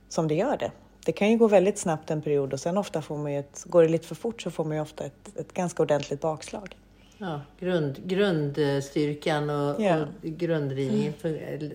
[0.09, 0.71] som det gör det.
[1.05, 3.81] Det kan ju gå väldigt snabbt en period och sen ofta får man ett, går
[3.83, 6.77] det lite för fort så får man ju ofta ett, ett ganska ordentligt bakslag.
[7.17, 10.01] Ja, grund, grundstyrkan och, Ja.
[10.01, 11.29] och grundridningen, för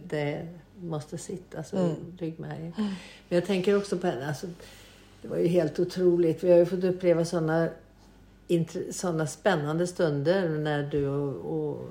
[0.08, 0.48] det
[0.80, 1.94] måste sitta, alltså Mm.
[2.18, 2.72] ryggmärgen.
[3.28, 4.46] Men jag tänker också på alltså,
[5.22, 6.44] det var ju helt otroligt.
[6.44, 7.68] Vi har ju fått uppleva sådana
[8.90, 11.88] såna spännande stunder när du och, och,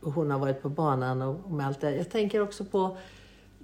[0.00, 1.96] och hon har varit på banan och, och med allt det.
[1.96, 2.96] Jag tänker också på,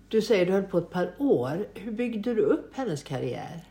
[0.09, 1.67] du säger du höll på ett par år.
[1.75, 3.65] Hur byggde du upp hennes karriär?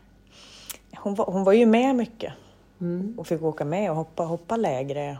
[0.96, 2.32] Hon var, hon var ju med mycket
[2.80, 3.14] Mm.
[3.18, 5.18] och fick åka med och hoppa, hoppa lägre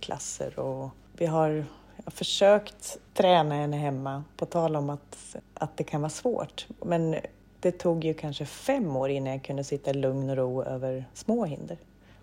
[0.00, 0.58] klasser.
[0.58, 1.64] Och vi har
[1.96, 6.66] jag har försökt träna henne hemma, på tal om att, att det kan vara svårt.
[6.84, 7.16] Men
[7.62, 11.04] det tog ju kanske fem år innan jag kunde sitta i lugn och ro över
[11.14, 11.78] små hinder.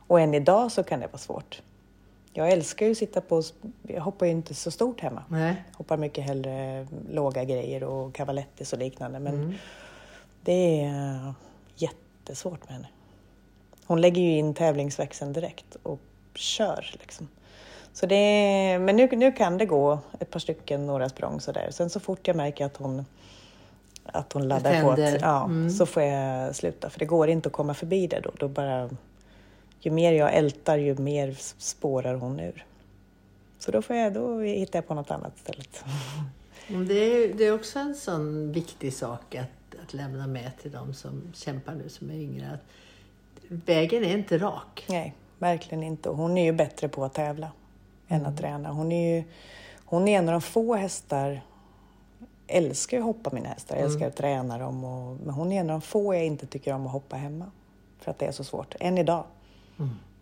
[0.08, 1.62] Och än idag så kan det vara svårt.
[2.34, 3.44] Jag älskar ju att sitta på,
[3.88, 5.24] jag hoppar ju inte så stort hemma.
[5.30, 5.64] Nej.
[5.78, 9.20] Hoppar mycket hellre låga grejer och cavalettis och liknande.
[9.20, 9.54] Men Mm.
[10.42, 11.34] det är
[11.76, 12.88] jättesvårt med henne.
[13.86, 16.00] Hon lägger ju in tävlingsväxeln direkt och
[16.36, 17.28] kör liksom.
[17.94, 18.16] Så det,
[18.82, 21.68] men nu, nu kan det gå ett par stycken, några språng sådär.
[21.72, 23.06] Sen så fort jag märker att hon,
[24.14, 25.70] att hon laddar på, att, ja, Mm.
[25.70, 26.90] så får jag sluta.
[26.90, 28.32] För det går inte att komma förbi det då.
[28.40, 28.90] då bara,
[29.80, 32.66] ju mer jag ältar, ju mer spårar hon ur.
[33.60, 35.84] Så då, får jag, då hittar jag på något annat istället.
[36.88, 40.94] Det är, det är också en sån viktig sak att, att lämna med till de
[40.94, 42.50] som kämpar nu, som är yngre.
[42.54, 42.62] Att
[43.48, 44.86] vägen är inte rak.
[44.90, 46.10] Nej, verkligen inte.
[46.10, 47.52] Hon är ju bättre på att tävla
[48.08, 48.72] än att träna.
[48.72, 49.24] Hon är ju
[49.86, 51.42] hon är en av de få hästar
[52.50, 54.84] älskar att hoppa mina hästar, jag älskar att träna dem.
[54.84, 57.46] Och, men hon är en av de få jag inte tycker om att hoppa hemma.
[58.00, 58.76] För att det är så svårt.
[58.80, 59.24] Än idag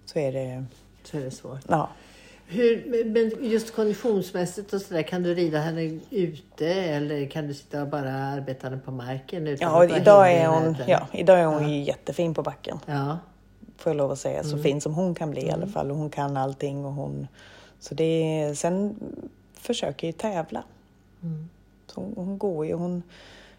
[0.06, 0.66] så är det,
[1.04, 1.60] Så är det svårt.
[1.68, 1.90] ja.
[2.50, 7.82] Hur, men just konditionsmässigt och sådär, kan du rida henne ute eller kan du sitta
[7.82, 9.48] och bara arbeta henne på marken?
[9.48, 12.80] Utan Ja, idag är hon, ja, idag är hon ju jättefin på backen.
[12.86, 13.18] Ja.
[13.78, 14.44] får jag lov att säga.
[14.44, 15.92] Så fin som hon kan bli i alla fall.
[15.92, 16.86] Och hon kan allting.
[16.86, 17.28] Och hon,
[17.80, 18.96] så det sen
[19.54, 20.64] försöker ju tävla.
[21.22, 21.28] Så
[22.02, 22.74] hon, hon går ju.
[22.74, 23.04] Hon,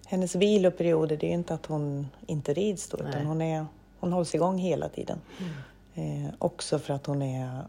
[0.07, 3.09] hennes viloperioder, det är ju inte att hon inte rids då, Nej.
[3.11, 3.66] utan hon, är,
[4.01, 5.20] hon hålls igång hela tiden.
[5.94, 7.61] Eh, också för att hon är,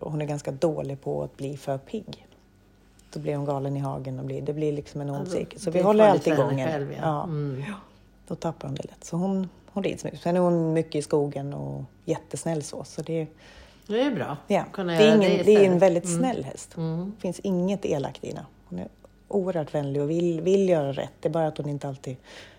[0.00, 2.26] hon är ganska dålig på att bli för pigg.
[3.12, 5.60] Då blir hon galen i hagen och blir, det blir liksom en ond Alltså, cirkel.
[5.60, 6.98] Så vi håller alltid igång henne ja.
[7.02, 7.22] Ja.
[7.24, 7.62] Mm.
[8.28, 9.04] Då tappar hon det lätt.
[9.04, 10.20] Så hon, hon rids mycket.
[10.20, 12.84] Sen är hon mycket i skogen och jättesnäll så.
[12.84, 13.26] så det,
[13.86, 14.36] Det är bra.
[14.46, 14.64] ja.
[14.72, 16.18] Kunna det, är ingen, det det är en väldigt Mm.
[16.18, 16.76] snäll häst.
[16.76, 17.12] Mm.
[17.16, 18.46] Det finns inget elakt i henne.
[18.68, 18.88] Hon är
[19.34, 21.12] oerhört vänlig och vill, vill göra rätt.
[21.20, 22.16] Det är bara att hon inte alltid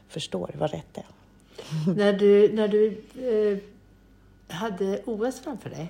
[0.08, 1.06] förstår vad rätt är.
[1.96, 3.58] När du, när du eh,
[4.56, 5.88] hade OS framför dig,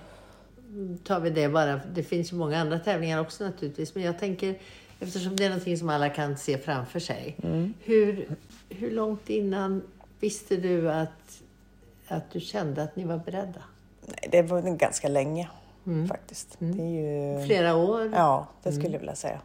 [1.03, 1.81] tar vi det bara.
[1.93, 4.55] Det finns ju många andra tävlingar också naturligtvis, men jag tänker
[4.99, 7.35] eftersom det är någonting som alla kan se framför sig.
[7.43, 7.73] Mm.
[7.83, 8.27] Hur,
[8.69, 9.81] hur långt innan
[10.19, 11.41] visste du att,
[12.07, 13.63] att du kände att ni var beredda?
[14.05, 15.49] Nej, det var ganska länge
[16.09, 16.55] faktiskt.
[16.59, 18.11] Det är ju, Flera år?
[18.13, 19.41] Ja, det skulle jag vilja säga.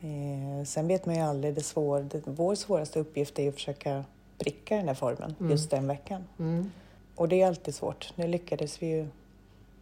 [0.00, 0.58] Mm.
[0.58, 3.54] Eh, sen vet man ju aldrig, det svår, det, vår svåraste uppgift är ju att
[3.54, 4.04] försöka
[4.38, 6.24] pricka den här formen just den veckan.
[6.38, 6.70] Mm.
[7.14, 8.12] Och det är alltid svårt.
[8.14, 9.06] Nu lyckades vi ju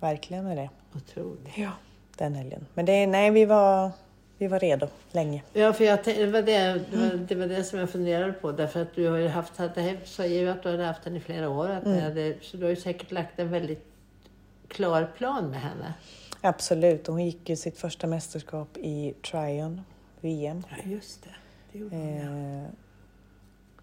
[0.00, 0.70] verkligen med det.
[0.96, 1.58] Otroligt.
[1.58, 1.70] Ja.
[2.18, 2.66] Den helgen.
[2.74, 3.90] Men det, nej, vi var,
[4.38, 5.42] vi var redo länge.
[5.52, 8.32] Ja, för jag, tänkte- det, var det, det, var, det var det som jag funderade
[8.32, 8.52] på.
[8.52, 11.16] Därför att du har ju haft, det här säger ju att du hade haft den
[11.16, 11.68] i flera år.
[11.70, 13.84] Att det hade, så du har ju säkert lagt en väldigt
[14.68, 15.94] klar plan med henne.
[16.40, 17.08] Absolut.
[17.08, 19.80] Och hon gick ju sitt första mästerskap i Tryon,
[20.24, 20.62] VM.
[20.70, 21.30] Ja, just det.
[21.72, 22.64] det gjorde hon, ja.
[22.64, 22.70] Eh,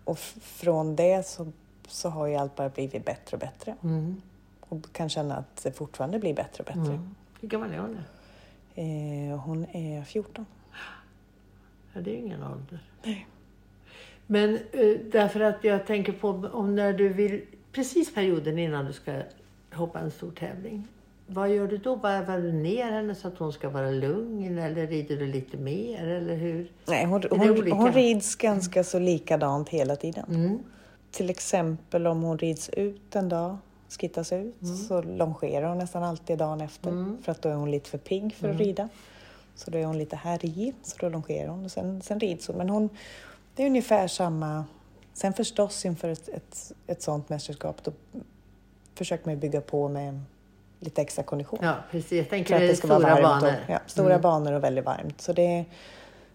[0.04, 1.52] och från det så,
[1.88, 3.76] så har ju allt bara blivit bättre och bättre.
[3.84, 4.22] Mm.
[4.60, 6.94] Och kan känna att det fortfarande blir bättre och bättre.
[6.94, 7.16] Mm.
[7.42, 8.04] Hur gammal är hon nu?
[9.32, 10.46] Eh, hon är 14.
[11.94, 12.80] Ja, det är ingen ålder.
[13.04, 13.28] Nej.
[14.28, 18.94] Men eh, därför att jag tänker på om när du vill, precis perioden innan du
[18.94, 19.22] ska
[19.74, 20.88] hoppa en stor tävling.
[21.34, 21.96] Vad gör du då?
[21.96, 26.08] Varvar du ner henne så att hon ska vara lugn eller rider du lite mer
[26.08, 26.72] eller hur?
[26.86, 30.26] Nej, hon, hon, hon rids ganska så likadant hela tiden.
[30.30, 30.60] Mm.
[31.12, 33.58] Till exempel om hon rids ut en dag,
[34.00, 34.56] skittas ut,
[34.88, 37.16] så longerar hon nästan alltid dagen efter.
[37.24, 38.90] För att då är hon lite för pigg för att rida.
[39.56, 42.58] Så då är hon lite härjig, så då longerar hon och sen, sen rids hon.
[42.58, 42.90] Men hon,
[43.56, 44.66] det är ungefär samma.
[45.14, 47.92] Sen förstås inför ett, ett, ett sånt mästerskap, då
[48.96, 50.20] försöker man bygga på med
[50.82, 51.60] lite extra kondition.
[51.64, 52.12] Ja, precis.
[52.12, 53.42] Jag tänker det det ska vara stora varmt.
[53.42, 53.56] banor.
[53.66, 55.22] Och, ja, stora banor och väldigt varmt.
[55.22, 55.66] Så det,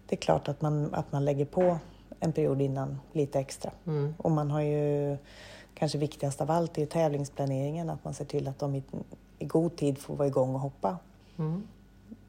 [0.07, 1.77] det är klart att man, att man lägger på
[2.19, 3.71] en period innan lite extra.
[3.87, 4.13] Mm.
[4.17, 5.17] Och man har ju,
[5.73, 7.89] kanske viktigast av allt, är tävlingsplaneringen.
[7.89, 8.83] Att man ser till att de i,
[9.39, 10.97] i god tid får vara igång och hoppa
[11.39, 11.63] Mm.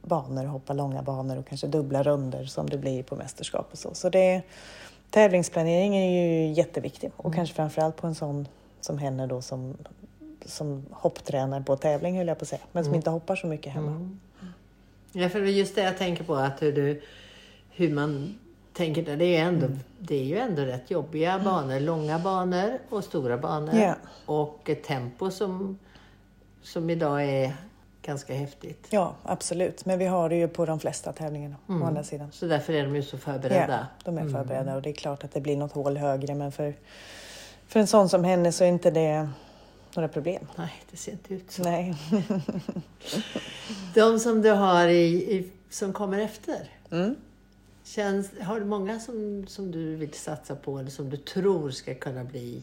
[0.02, 3.94] banor, hoppa långa banor och kanske dubbla runder som det blir på mästerskap och så.
[3.94, 4.42] Så det,
[5.10, 8.48] tävlingsplanering är ju jätteviktig och kanske framförallt på en sån
[8.80, 9.76] som henne då som,
[10.48, 13.72] som hopptränar på tävling höll jag på att säga, men som inte hoppar så mycket
[13.72, 14.16] hemma.
[15.12, 17.02] Ja, för det är just det jag tänker på, att hur, du,
[17.70, 18.38] hur man
[18.78, 19.16] tänker där.
[19.16, 21.80] Det är, ju ändå, det är ju ändå rätt jobbiga banor.
[21.80, 23.74] Långa banor och stora banor.
[23.74, 23.94] Ja.
[24.26, 25.78] Och ett tempo som,
[26.62, 27.52] som idag är
[28.02, 28.86] ganska häftigt.
[28.90, 29.84] Ja, absolut.
[29.84, 32.32] Men vi har det ju på de flesta tävlingarna å andra sidan.
[32.32, 33.86] Så därför är de ju så förberedda.
[34.04, 36.52] Ja, de är förberedda och det är klart att det blir något hål högre men
[36.52, 36.74] för,
[37.66, 39.28] för en sån som henne så är inte det
[39.96, 40.46] några problem.
[40.56, 41.62] Nej, det ser inte ut så.
[41.62, 41.94] Nej.
[43.94, 46.70] De som du har i, i, som kommer efter.
[46.90, 47.16] Mm.
[47.84, 51.94] Känns, har du många som, som du vill satsa på eller som du tror ska
[51.94, 52.62] kunna bli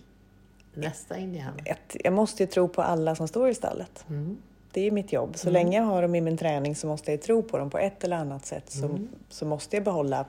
[0.74, 1.54] nästa Indian?
[1.66, 4.06] Ett, jag måste ju tro på alla som står i stallet.
[4.10, 4.38] Mm.
[4.72, 5.38] Det är ju mitt jobb.
[5.38, 7.78] Så länge jag har dem i min träning så måste jag tro på dem på
[7.78, 8.72] ett eller annat sätt.
[8.72, 9.00] Så,
[9.30, 10.26] så måste jag behålla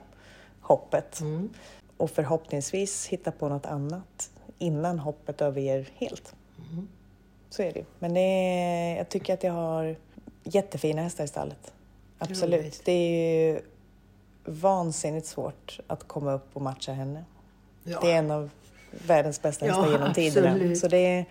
[0.61, 1.19] hoppet.
[1.19, 1.49] Mm.
[1.97, 6.35] Och förhoppningsvis hitta på något annat innan hoppet överger helt.
[7.49, 7.83] Så är det.
[7.99, 9.95] Men det är, jag tycker att jag har
[10.43, 11.73] jättefina hästar i stallet.
[12.17, 12.59] absolut.
[12.61, 12.81] Roligt.
[12.85, 13.59] Det är ju
[14.45, 17.23] vansinnigt svårt att komma upp och matcha henne.
[17.83, 17.99] Ja.
[18.01, 18.49] Det är en av
[19.07, 20.51] världens bästa Ja, hästar genom tiderna.
[20.51, 20.77] absolut.
[20.77, 21.25] Så det är,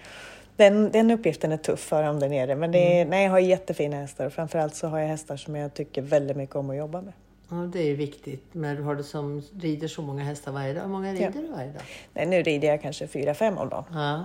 [0.56, 2.54] den, den uppgiften är tuff för dem där nere.
[2.54, 3.08] Men det är, Mm.
[3.10, 6.36] nej, jag har jättefina hästar och framförallt så har jag hästar som jag tycker väldigt
[6.36, 7.12] mycket om att jobba med.
[7.50, 8.44] Ja, det är viktigt.
[8.52, 10.82] Men har du som rider så många hästar varje dag?
[10.82, 11.40] Hur många rider Ja.
[11.40, 11.82] du varje dag?
[12.14, 13.84] Nej, nu rider jag kanske fyra, fem av dem.
[13.92, 14.24] Ja.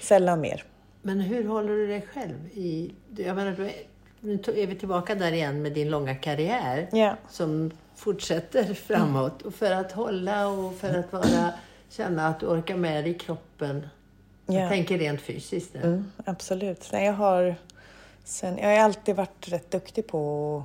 [0.00, 0.64] Sällan mer.
[1.02, 2.92] Men hur håller du dig själv i...
[3.16, 3.70] Jag menar,
[4.20, 7.16] nu är vi tillbaka där igen med din långa karriär Ja.
[7.28, 9.42] som fortsätter framåt.
[9.42, 11.52] Och för att hålla och för att vara,
[11.88, 13.86] känna att du orkar med dig i kroppen.
[14.46, 14.54] Ja.
[14.54, 15.80] Jag tänker rent fysiskt nu.
[15.80, 16.88] Mm, absolut.
[16.92, 17.54] Nej, jag, har,
[18.24, 20.56] sen, jag har alltid varit rätt duktig på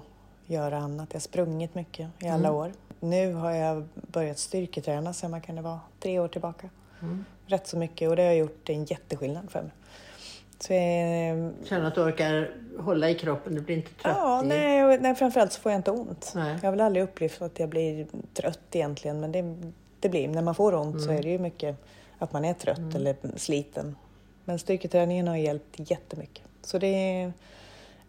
[0.45, 1.07] att göra annat.
[1.09, 2.71] Jag har sprungit mycket i alla år.
[2.99, 6.69] Nu har jag börjat styrketräna sen man kan det vara tre år tillbaka.
[7.01, 7.25] Mm.
[7.47, 9.71] Rätt så mycket och det har gjort en jätteskillnad för mig.
[10.59, 14.15] Så, eh, Känna att du orkar hålla i kroppen, du blir inte trött.
[14.17, 14.47] ja, i...
[14.47, 16.31] nej, nej, framförallt så får jag inte ont.
[16.35, 16.53] Nej.
[16.61, 19.55] Jag har väl aldrig upplevt att jag blir trött egentligen, men det,
[19.99, 21.75] det blir, när man får ont så är det ju mycket
[22.17, 23.95] att man är trött eller sliten.
[24.45, 26.43] Men styrketräningen har hjälpt jättemycket.
[26.61, 27.33] Så det är,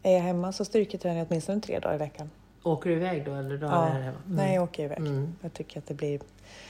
[0.02, 2.30] är jag hemma så styrketränar jag åtminstone tre dagar i veckan.
[2.62, 3.86] Åker du iväg då eller då Ja.
[3.88, 4.18] är det hemma?
[4.26, 4.36] Mm.
[4.36, 4.98] Nej, jag åker iväg.
[4.98, 5.34] Mm.
[5.42, 6.20] Jag tycker att det blir,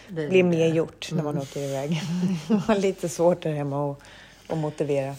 [0.08, 1.42] Det- blir mer gjort när man Mm.
[1.42, 2.00] åker iväg.
[2.48, 3.96] Jag har lite svårt där hemma
[4.48, 5.14] att motivera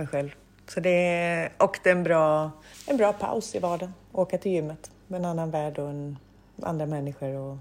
[0.00, 0.30] mig själv.
[0.68, 2.50] Så det är, och det är en bra,
[2.86, 3.94] en bra paus i vardagen.
[4.12, 6.18] Åka till gymmet med en annan värld och en,
[6.62, 7.34] andra människor.
[7.34, 7.56] Och,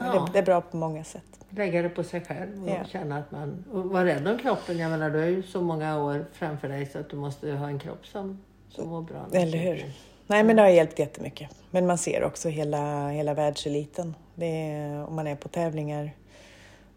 [0.00, 0.12] Ja.
[0.12, 1.22] det, det är bra på många sätt.
[1.50, 2.84] Lägga det på sig själv och Ja.
[2.84, 3.64] känna att man...
[3.72, 4.78] Och vara rädd om kroppen.
[4.78, 7.66] Jag menar, du har ju så många år framför dig så att du måste ha
[7.68, 9.26] en kropp som, som mår bra.
[9.32, 9.92] Eller hur?
[10.26, 11.50] Nej, men det har hjälpt jättemycket.
[11.70, 14.14] Men man ser också hela, hela världseliten.
[14.34, 16.10] Det är, om man är på tävlingar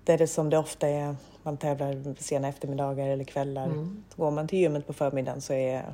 [0.03, 3.65] där det som det ofta är, man tävlar sena eftermiddagar eller kvällar.
[3.65, 4.03] Mm.
[4.09, 5.85] Så går man till gymmet på förmiddagen så är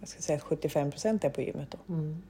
[0.00, 1.94] jag ska säga 75 procent är på gymmet då.
[1.94, 2.22] Mm.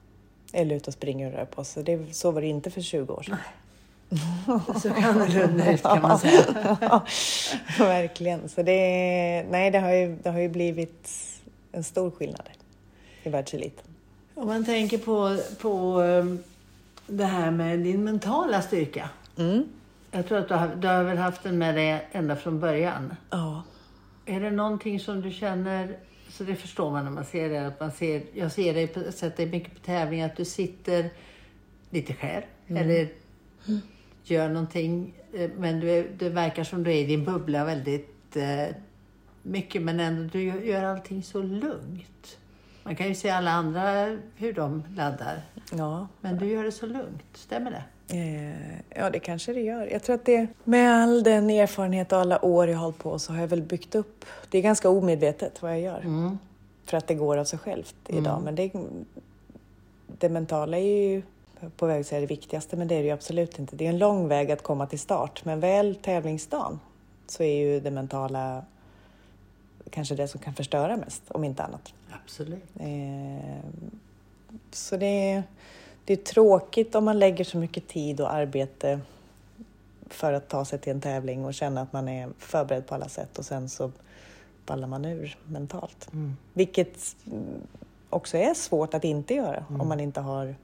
[0.53, 1.85] Eller ute och springer och rör på sig.
[1.85, 3.37] Det, så var det inte för 20 år sedan.
[4.83, 6.77] Såg annorlunda ut kan man säga.
[6.81, 7.05] Ja,
[7.79, 8.49] verkligen.
[8.49, 11.11] Så det, nej, det, har ju, det har ju blivit
[11.73, 12.49] en stor skillnad
[13.23, 13.85] i världseliten.
[14.35, 16.39] Om man tänker på, på um,
[17.07, 19.11] det här med din mentala styrka.
[19.39, 19.69] Mm.
[20.11, 23.15] Jag tror att du har, du har väl haft den med dig ända från början.
[23.31, 23.63] Ja.
[24.27, 25.97] Är det någonting som du känner,
[26.29, 29.13] så det förstår man när man ser det, att man ser, jag ser dig, på-
[29.13, 31.11] sett dig mycket på tävling, att du sitter
[31.91, 33.09] lite själv eller
[34.25, 35.15] gör någonting.
[35.35, 38.75] eh, Men du är, det verkar som du är i din bubbla väldigt eh,
[39.43, 42.39] mycket, men ändå du gör- gör allting så lugnt.
[42.83, 45.43] Man kan ju se alla andra hur de laddar,
[45.73, 46.09] ja.
[46.21, 47.23] men du gör det så lugnt.
[47.35, 47.85] Stämmer det?
[48.11, 49.87] Eh, ja, det kanske det gör.
[49.93, 53.19] Jag tror att det, med all den erfarenhet och alla år jag har hållit på
[53.19, 54.25] så har jag väl byggt upp.
[54.51, 56.01] Det är ganska omedvetet vad jag gör.
[56.01, 56.39] Mm.
[56.85, 58.43] För att det går av sig självt idag.
[58.43, 58.73] Men det,
[60.19, 61.23] det mentala är ju
[61.77, 63.77] på väg att säga det viktigaste, men det är det ju absolut inte.
[63.77, 65.45] Det är en lång väg att komma till start.
[65.45, 66.81] Men väl tävlingsdagen
[67.27, 68.65] så är ju det mentala
[69.91, 71.95] kanske det som kan förstöra mest, om inte annat.
[72.25, 72.65] Absolut.
[72.81, 73.59] Eh,
[74.71, 75.43] så det är,
[76.09, 79.01] det är tråkigt om man lägger så mycket tid och arbete
[80.07, 83.09] för att ta sig till en tävling och känna att man är förberedd på alla
[83.09, 83.91] sätt och sen så
[84.67, 86.13] ballar man ur mentalt.
[86.13, 86.37] Mm.
[86.53, 87.45] Vilket mm,
[88.11, 90.55] också är svårt att inte göra om man inte har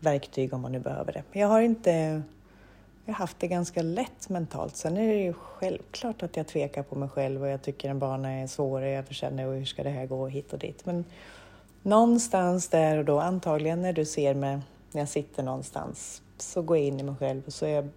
[0.00, 1.22] verktyg om man nu behöver det.
[1.32, 2.22] Jag har inte
[3.04, 4.76] jag har haft det ganska lätt mentalt.
[4.76, 7.98] Sen är det ju självklart att jag tvekar på mig själv och jag tycker en
[7.98, 10.86] bana är svår och jag känner hur ska det här gå hit och dit.
[10.86, 11.04] Men
[11.82, 14.60] någonstans där och då, antagligen när du ser mig
[14.94, 17.88] när jag sitter någonstans, så går jag in i mig själv och så är jag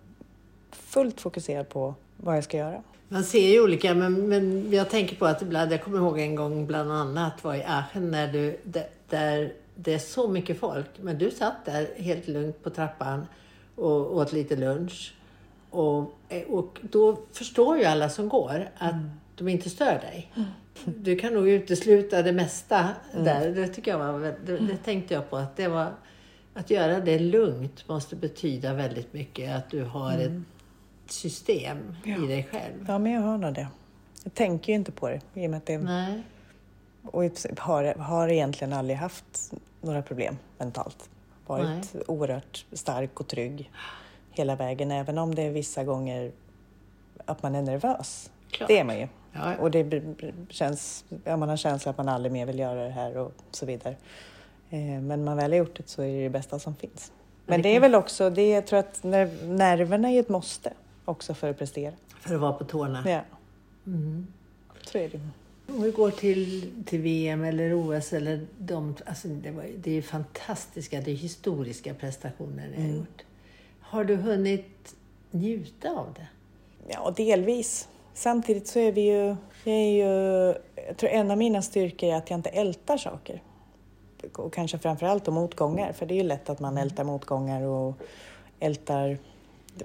[0.72, 2.84] fullt fokuserad på vad jag ska göra.
[3.10, 6.36] Man ser ju olika, men, men jag tänker på att ibland, jag kommer ihåg en
[6.36, 8.60] gång bland annat var i Aachen när du,
[9.10, 13.26] där, det är så mycket folk, men du satt där helt lugnt på trappan
[13.76, 15.14] och åt lite lunch.
[15.70, 16.00] Och,
[16.48, 18.96] och då förstår ju alla som går att
[19.36, 20.32] de inte stör dig.
[20.86, 23.50] Du kan nog utesluta det mesta där.
[23.50, 25.92] Det tycker jag var, det, det tänkte jag på att det var
[26.58, 29.56] att göra det lugnt måste betyda väldigt mycket.
[29.56, 30.42] Att du har ett
[31.12, 32.86] system i dig själv.
[32.88, 33.68] Ja, men jag har nog det.
[34.24, 36.24] Jag tänker ju inte på det i och med att det Nej.
[37.04, 37.24] Och
[37.58, 41.10] har, har egentligen aldrig haft några problem mentalt.
[41.46, 43.72] Varit oerhört stark och trygg
[44.32, 46.32] hela vägen, även om det är vissa gånger
[47.26, 48.32] att man är nervös.
[48.52, 48.68] Klart.
[48.68, 49.08] Det är man ju.
[49.34, 50.04] Ja, Och det
[50.50, 53.66] känns, ja, man har känslan att man aldrig mer vill göra det här och så
[53.66, 53.96] vidare.
[54.70, 57.12] Eh, Men man väl har gjort det så är det det bästa som finns.
[57.46, 60.74] Men det är väl också, det, jag tror att ner- nerverna är ett måste
[61.06, 61.94] också för att prestera.
[62.20, 63.04] för att vara på tårna.
[63.10, 63.22] Ja,
[63.88, 64.28] Mm.
[64.92, 65.20] så är det.
[65.74, 70.02] Om vi går till, till VM eller OS eller de, alltså det, var, det är
[70.02, 73.22] fantastiska, det är historiska prestationer ni har gjort.
[73.82, 74.96] Har du hunnit
[75.32, 76.28] njuta av det?
[76.88, 77.88] Ja, delvis.
[78.14, 80.54] Samtidigt så är vi ju, jag är ju,
[80.88, 83.42] jag tror en av mina styrkor är att jag inte ältar saker.
[84.36, 87.96] Och kanske framförallt då motgångar, för det är ju lätt att man ältar motgångar och
[88.60, 89.18] ältar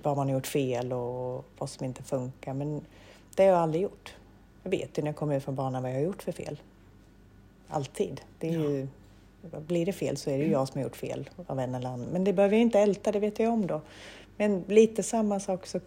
[0.03, 2.55] vad man har gjort fel och vad som inte funkar.
[2.55, 2.85] Men
[3.37, 4.15] det har jag aldrig gjort.
[4.63, 6.61] Jag vet ju när jag kommer ut från banan vad jag har gjort för fel.
[7.69, 8.21] Alltid.
[8.39, 8.89] Det är ju,
[9.67, 11.89] blir det fel så är det ju jag som har gjort fel av en eller
[11.89, 12.09] annan.
[12.13, 13.81] Men det behöver jag inte älta, det vet jag om då.
[14.37, 15.87] Men lite samma sak så tror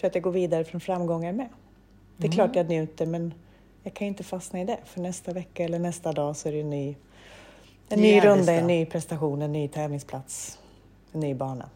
[0.00, 1.48] jag att jag går vidare från framgångar med.
[2.16, 3.34] Det är klart jag njuter men
[3.82, 6.52] jag kan ju inte fastna i det för nästa vecka eller nästa dag så är
[6.52, 6.94] det en ny,
[7.88, 10.58] en Ny ny, runda, en ny prestation, en ny tävlingsplats,
[11.12, 11.68] en ny bana.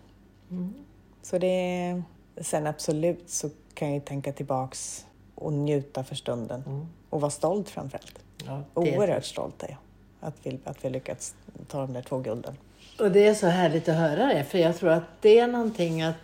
[0.50, 0.74] Mm.
[1.22, 2.02] Så det
[2.40, 6.86] sen absolut så kan jag ju tänka tillbaks och njuta för stunden Mm.
[7.10, 8.18] och vara stolt framförallt.
[8.46, 9.78] Ja, Oerhört stolt är jag
[10.20, 11.34] att vi, att vi lyckats
[11.68, 12.56] ta de där två gulden.
[12.98, 16.02] Och det är så härligt att höra det, för jag tror att det är någonting
[16.02, 16.16] att,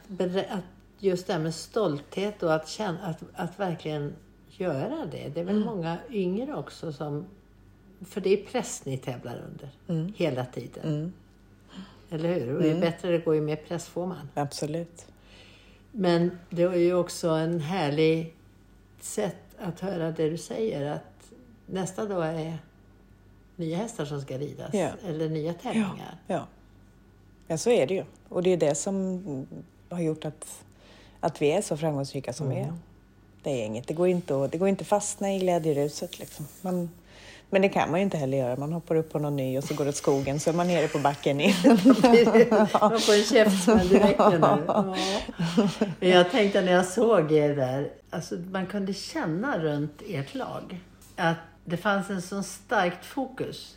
[0.50, 0.64] att
[0.98, 4.14] just det här med stolthet och att, känna, att, att verkligen
[4.48, 5.28] göra det.
[5.34, 7.26] Det är väl många yngre också som...
[8.04, 9.70] För det är press ni tävlar under
[10.16, 10.84] hela tiden.
[10.94, 11.12] Mm,
[12.10, 12.56] Eller hur?
[12.56, 14.28] Och ju bättre det går, ju mer press får man.
[14.34, 15.06] absolut.
[15.92, 18.34] Men det är ju också en härlig
[19.00, 21.30] sätt att höra det du säger, att
[21.66, 22.58] nästa dag är
[23.56, 24.88] nya hästar som ska ridas, Ja.
[25.06, 26.18] eller nya tävlingar.
[26.26, 26.46] Ja.
[27.46, 28.04] ja, så är det ju.
[28.28, 29.46] Och det är det som
[29.88, 30.64] har gjort att,
[31.20, 32.72] att vi är så framgångsrika som vi är.
[33.42, 36.18] Det är inget, det går inte att det går inte fastna i glädjeruset.
[36.18, 36.46] Liksom.
[36.62, 36.90] Man,
[37.50, 38.56] men det kan man ju inte heller göra.
[38.56, 40.66] Man hoppar upp på någon ny och så går det åt skogen så är man
[40.66, 41.54] nere på backen igen.
[42.80, 44.18] Man får en käftsmäll direkt.
[44.18, 44.96] Ja.
[46.00, 50.80] Jag tänkte när jag såg er där, alltså man kunde känna runt ert lag
[51.16, 53.76] att det fanns en så starkt fokus.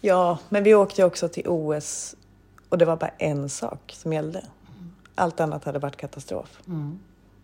[0.00, 2.16] Ja, men vi åkte ju också till OS
[2.68, 4.44] och det var bara en sak som gällde.
[5.14, 6.60] Allt annat hade varit katastrof.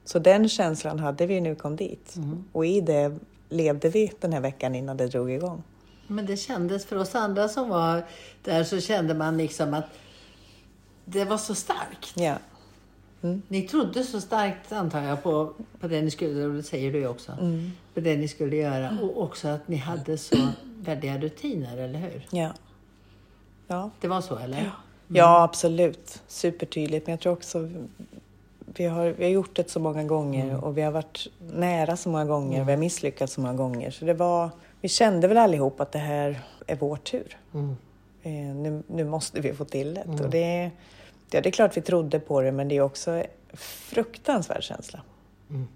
[0.04, 2.14] Så den känslan hade vi när vi kom dit.
[2.52, 3.18] Och i det
[3.50, 5.62] levde vi den här veckan innan det drog igång.
[6.06, 8.02] Men det kändes för oss andra som var
[8.44, 9.84] där så kände man liksom att
[11.04, 12.12] det var så starkt.
[12.14, 12.36] Ja,
[13.48, 17.06] Ni trodde så starkt antar jag på, på det ni skulle, och det säger du
[17.06, 17.32] också,
[17.94, 18.98] på det ni skulle göra.
[19.02, 22.26] Och också att ni hade så väldiga rutiner, eller hur?
[22.30, 22.52] ja.
[23.66, 24.72] Ja, Det var så, eller?
[25.08, 26.22] ja absolut.
[26.28, 27.06] Supertydligt.
[27.06, 27.70] Men jag tror också
[28.74, 32.08] vi har, vi har gjort det så många gånger och vi har varit nära så
[32.08, 32.64] många gånger.
[32.64, 33.90] Vi har misslyckats så många gånger.
[33.90, 34.50] Så det var,
[34.80, 37.38] vi kände väl allihop att det här är vår tur.
[37.54, 37.76] Mm.
[38.22, 40.04] Eh, nu, nu måste vi få till det.
[40.24, 40.70] Och det,
[41.30, 45.00] ja, det är klart vi trodde på det, men det är också en fruktansvärd känsla.
[45.50, 45.68] Mm.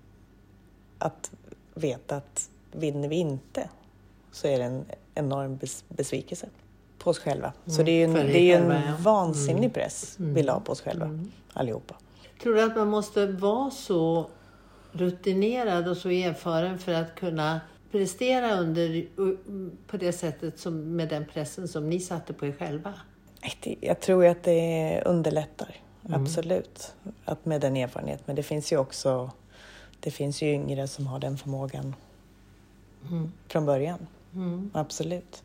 [0.99, 1.31] Att
[1.75, 3.69] veta att vinner vi inte
[4.33, 4.85] så är det en
[5.15, 6.47] enorm bes, besvikelse
[6.99, 7.53] på oss själva.
[7.67, 8.97] Så det är ju en, det är en ja.
[9.01, 11.19] vansinnig press vi la på oss själva,
[11.53, 11.95] allihopa.
[12.45, 14.31] Tror du att man måste vara så
[14.93, 19.07] rutinerad och så erfaren för att kunna prestera under,
[19.87, 22.95] på det sättet som, med den pressen som ni satte på er själva?
[23.81, 25.77] Jag tror att det underlättar,
[26.09, 28.25] absolut, att med den erfarenheten.
[28.27, 29.31] Men det finns ju också
[30.01, 31.95] det finns ju yngre som har den förmågan
[33.49, 34.07] från början.
[34.73, 35.43] Absolut.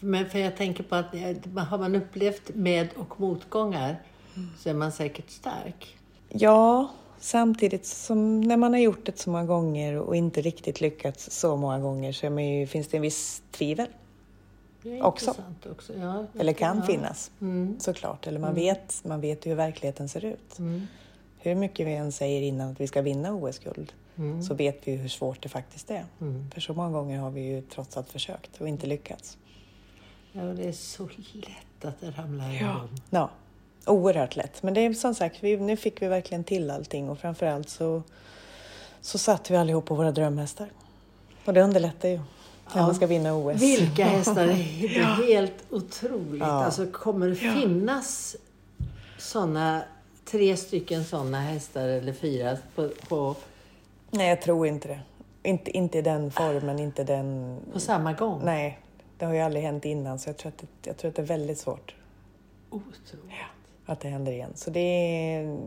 [0.00, 3.96] Men för jag tänker på att eh, har man upplevt med och motgångar
[4.58, 5.96] så är man säkert stark.
[6.28, 6.88] Ja,
[7.20, 11.56] samtidigt som när man har gjort det så många gånger och inte riktigt lyckats så
[11.56, 13.86] många gånger så ju, finns det en viss tvivel.
[14.82, 15.30] Det är Också.
[15.30, 15.92] intressant också.
[15.94, 16.82] Ja, Eller kan ja.
[16.82, 17.76] finnas, Mm.
[17.80, 18.26] såklart.
[18.26, 20.58] Eller man, vet, man vet ju hur verkligheten ser ut.
[20.58, 20.86] Mm.
[21.38, 24.42] Hur mycket vi än säger innan att vi ska vinna OS-guld Mm.
[24.42, 26.04] så vet vi hur svårt det faktiskt är.
[26.20, 26.50] Mm.
[26.50, 29.38] För så många gånger har vi ju trots allt försökt och inte lyckats.
[30.32, 32.88] Ja, och det är så lätt att det ramlar igång.
[33.10, 33.30] Ja,
[33.86, 34.62] oerhört lätt.
[34.62, 38.02] Men det är som sagt, vi, nu fick vi verkligen till allting och framförallt så,
[39.00, 40.68] så satt vi allihop på våra drömhästar.
[41.44, 42.20] Och det underlättar ju
[42.74, 43.62] när man ska vinna OS.
[43.62, 44.46] Vilka hästar!
[44.80, 46.40] Det är helt otroligt.
[46.40, 46.64] Ja.
[46.64, 48.36] Alltså, kommer det finnas
[49.18, 49.82] såna,
[50.24, 53.36] tre stycken sådana hästar eller fyra på, på,
[54.10, 55.00] Nej, jag tror inte det.
[55.42, 57.58] Inte, inte i den formen, inte den...
[57.72, 58.40] på samma gång?
[58.44, 58.80] Nej,
[59.18, 61.22] det har ju aldrig hänt innan så jag tror att det, jag tror att det
[61.22, 61.94] är väldigt svårt
[62.70, 63.34] Otroligt.
[63.86, 64.50] Att det händer igen.
[64.54, 65.58] Så det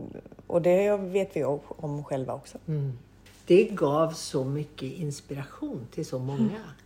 [0.46, 2.58] och det vet vi om- själva också.
[2.68, 2.98] Mm.
[3.46, 6.40] Det gav så mycket inspiration till så många.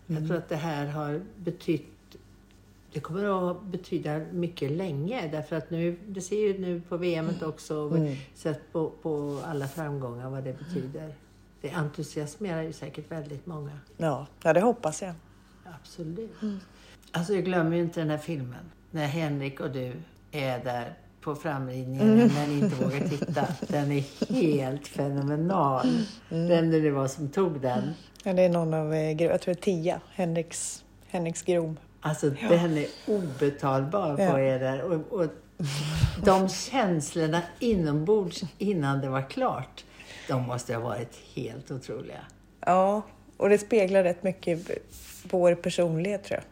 [0.09, 0.23] Mm.
[0.23, 1.87] Jag tror att det här har betytt
[2.93, 7.29] det kommer att betyda mycket länge därför att nu, det ser ju nu på VM
[7.43, 8.17] också och Mm.
[8.35, 11.15] sett på, på alla framgångar vad det betyder.
[11.61, 13.79] det entusiasmerar ju säkert väldigt många.
[13.97, 15.15] Ja, ja det hoppas jag.
[15.81, 16.31] Absolut.
[17.13, 18.71] Alltså jag glömmer ju inte den här filmen.
[18.91, 19.93] När Henrik och du
[20.33, 23.47] är där på framridningen men inte vågar titta.
[23.69, 24.05] Den är
[24.43, 25.87] helt fenomenal.
[26.29, 27.95] Vem det nu var som tog den.
[28.25, 31.77] Ja, det är någon av, eh, jag tror det är Tia, Henriks, Henriks Grom.
[32.01, 34.41] Alltså den är obetalbar på Ja.
[34.41, 34.83] er där.
[34.83, 35.27] Och, och
[36.25, 39.85] de känslorna inombords innan det var klart,
[40.29, 42.21] de måste ha varit helt otroliga.
[42.61, 43.03] Ja,
[43.37, 44.71] och det speglar rätt mycket
[45.31, 46.45] vår personlighet tror jag.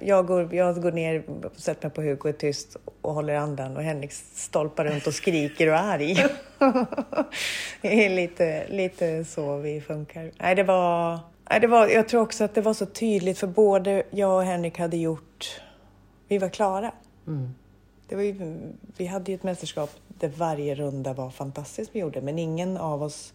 [0.00, 1.22] Jag går, jag går ner,
[1.56, 5.14] sätter mig på huk och är tyst och håller andan och Henrik stolpar runt och
[5.14, 6.14] skriker och är arg.
[7.80, 10.30] det är lite, lite så vi funkar.
[10.38, 11.18] Nej, det var,
[11.50, 14.44] nej, det var, jag tror också att det var så tydligt för både jag och
[14.44, 15.60] Henrik hade gjort,
[16.28, 16.92] vi var klara.
[17.26, 17.54] Mm.
[18.08, 18.56] Det var ju,
[18.96, 23.02] vi hade ju ett mästerskap där varje runda var fantastiskt vi gjorde, men ingen av
[23.02, 23.32] oss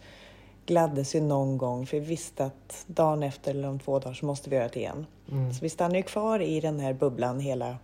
[0.65, 4.25] gladdes ju någon gång för vi visste att dagen efter eller om två dagar så
[4.25, 5.05] måste vi göra det igen.
[5.31, 5.53] Mm.
[5.53, 7.77] Så vi stannade ju kvar i den här bubblan hela,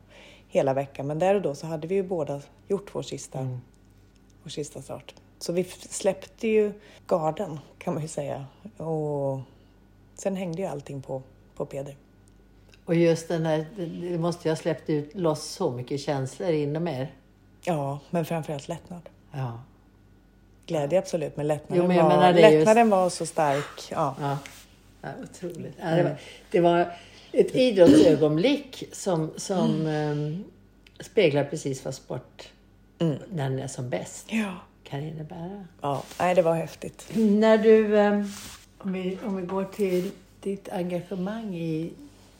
[0.47, 3.57] hela veckan, men där och då så hade vi ju båda gjort vår sista, Mm.
[4.43, 5.15] vår sista start.
[5.39, 6.73] Så vi släppte ju
[7.07, 8.45] garden kan man ju säga
[8.77, 9.39] och
[10.15, 11.21] sen hängde ju allting på,
[11.55, 11.95] på Peder.
[12.85, 16.49] Och just den här, det- det måste ju ha släppt ut loss så mycket känslor
[16.49, 17.13] inom er.
[17.63, 19.09] Ja, men framförallt lättnad.
[19.31, 19.59] Ja.
[20.67, 23.91] Glädje absolut, men lättnaden, Jo, men var, menar är just- lättnaden var så stark.
[23.91, 24.15] Ja.
[24.21, 24.37] Ja,
[25.01, 25.73] ja otroligt.
[25.81, 26.15] Ja, det, var,
[26.51, 26.93] det var
[27.31, 30.43] ett idrottsögonblick som, som ehm,
[30.99, 32.49] speglar precis vad sport,
[32.99, 33.17] Mm.
[33.33, 34.53] när den är som bäst, Ja.
[34.83, 35.65] kan innebära.
[35.81, 36.03] ja.
[36.19, 37.09] Nej, det var häftigt.
[37.15, 38.23] När du, ehm,
[38.77, 40.11] om vi, om vi går till
[40.41, 41.93] ditt engagemang i,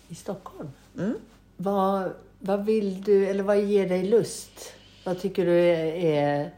[0.10, 0.70] i Stockholm.
[0.98, 1.14] Mm.
[1.58, 4.74] Vad, vad vill du, eller vad ger dig lust?
[5.04, 6.52] Vad tycker du är, är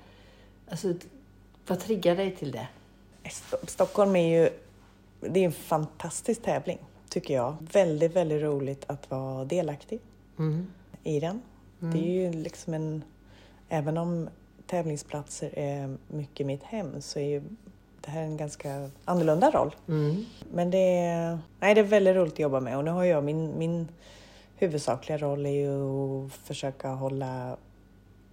[0.70, 0.94] alltså,
[1.70, 2.68] vad triggar dig till det?
[3.24, 4.50] Sto- Stockholm är ju
[5.22, 6.78] det är en fantastisk tävling,
[7.10, 7.56] tycker jag.
[7.74, 10.00] Väldigt, väldigt roligt att vara delaktig
[10.40, 10.68] Mm.
[11.04, 11.42] i den.
[11.80, 13.04] Det är ju liksom en...
[13.70, 14.30] Även om
[14.68, 17.42] tävlingsplatser är mycket mitt hem så är ju
[18.02, 19.76] det här en ganska annorlunda roll.
[19.88, 20.26] Mm.
[20.54, 23.24] Men det är, nej, det är väldigt roligt att jobba med och nu har jag
[23.24, 23.88] min, min
[24.56, 25.70] huvudsakliga roll är ju
[26.26, 27.58] att försöka hålla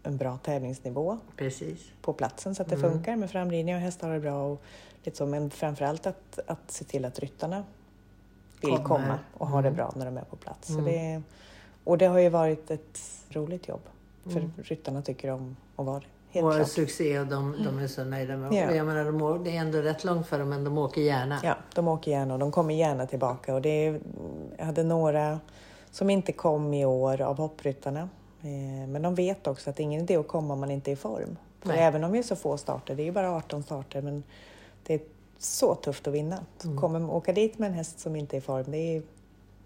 [0.06, 1.92] en bra tävlingsnivå Precis.
[2.02, 4.62] på platsen så att det funkar med framridning och hästar det bra och
[5.12, 5.26] så.
[5.26, 7.64] Men framförallt att, att se till att ryttarna
[8.60, 8.84] vill Kommer.
[8.84, 10.74] komma och ha det bra när de är på plats.
[10.74, 11.22] Så det,
[11.84, 13.00] och det har ju varit ett
[13.30, 13.80] roligt jobb
[14.24, 16.06] för ryttarna tycker om att vara det.
[16.30, 16.68] Helt och klart.
[16.68, 18.74] succé och de, de är så nöjda med Ja.
[18.74, 21.40] Jag menar, de, det är ändå rätt långt för dem, men de åker gärna.
[21.42, 23.54] Ja, de åker gärna och de kommer gärna tillbaka.
[23.54, 24.00] Och det är,
[24.58, 25.40] jag hade några
[25.90, 28.08] som inte kom i år av hoppryttarna.
[28.46, 30.90] Eh, Men de vet också att det är ingen idé att komma om man inte
[30.90, 31.36] är i form.
[31.60, 31.78] För Nej.
[31.78, 34.22] även om vi är så få starter, det är ju bara 18 starter, men
[34.86, 35.00] det är
[35.38, 36.44] så tufft att vinna.
[36.58, 36.80] Så Mm.
[36.80, 39.02] kommer åka dit med en häst som inte är i form, det är,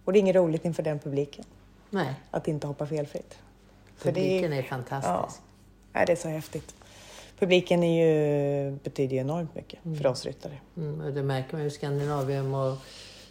[0.04, 1.44] och det är inget roligt inför den publiken
[1.90, 3.38] Nej, att inte hoppa felfritt.
[3.96, 5.42] För det är- publiken är fantastisk.
[5.92, 6.74] Ja, det är så häftigt.
[7.38, 10.58] Publiken är ju, betyder ju enormt mycket för oss ryttare.
[10.76, 11.70] Mm, och det märker man ju.
[11.70, 12.76] Skandinavium och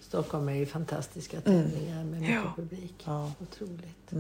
[0.02, 2.54] Stockholm är ju fantastiska tävlingar med mycket Ja.
[2.56, 2.96] publik.
[3.06, 3.32] Ja.
[3.42, 4.12] Otroligt.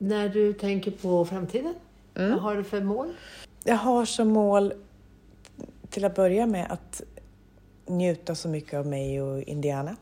[0.00, 0.08] Mm.
[0.18, 1.74] När du tänker på framtiden,
[2.14, 2.30] Mm.
[2.30, 3.12] vad har du för mål?
[3.64, 4.72] Jag har som mål
[5.90, 7.02] till att börja med att
[7.86, 9.96] njuta så mycket av mig och Indiana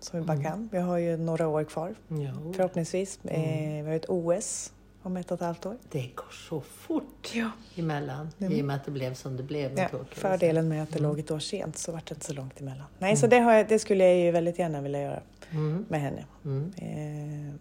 [0.00, 0.68] som vi bara kan.
[0.72, 3.18] Vi har ju några år kvar Jo, förhoppningsvis.
[3.24, 4.72] Eh, vi har ett OS
[5.02, 5.76] om ett och ett halvt år.
[5.90, 7.50] det går så fort Ja.
[7.76, 10.90] emellan i och med att det blev som det blev med Ja, fördelen med att
[10.92, 12.86] det låg ett år sent så vart det inte så långt emellan.
[12.98, 15.20] Nej, så det, jag, det skulle jag ju väldigt gärna vilja göra
[15.50, 15.84] Mm.
[15.88, 16.24] med henne.
[16.44, 16.72] Mm.
[16.76, 17.54] Eh,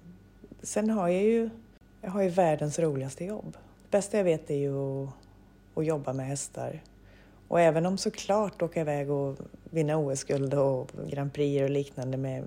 [0.63, 1.49] sen har jag ju,
[2.05, 3.57] jag har ju världens roligaste jobb.
[3.83, 5.09] Det bästa jag vet är ju att,
[5.75, 6.83] att jobba med hästar.
[7.47, 12.43] Och även om såklart åka iväg och vinna OS-guld och Grand Prix och liknande med,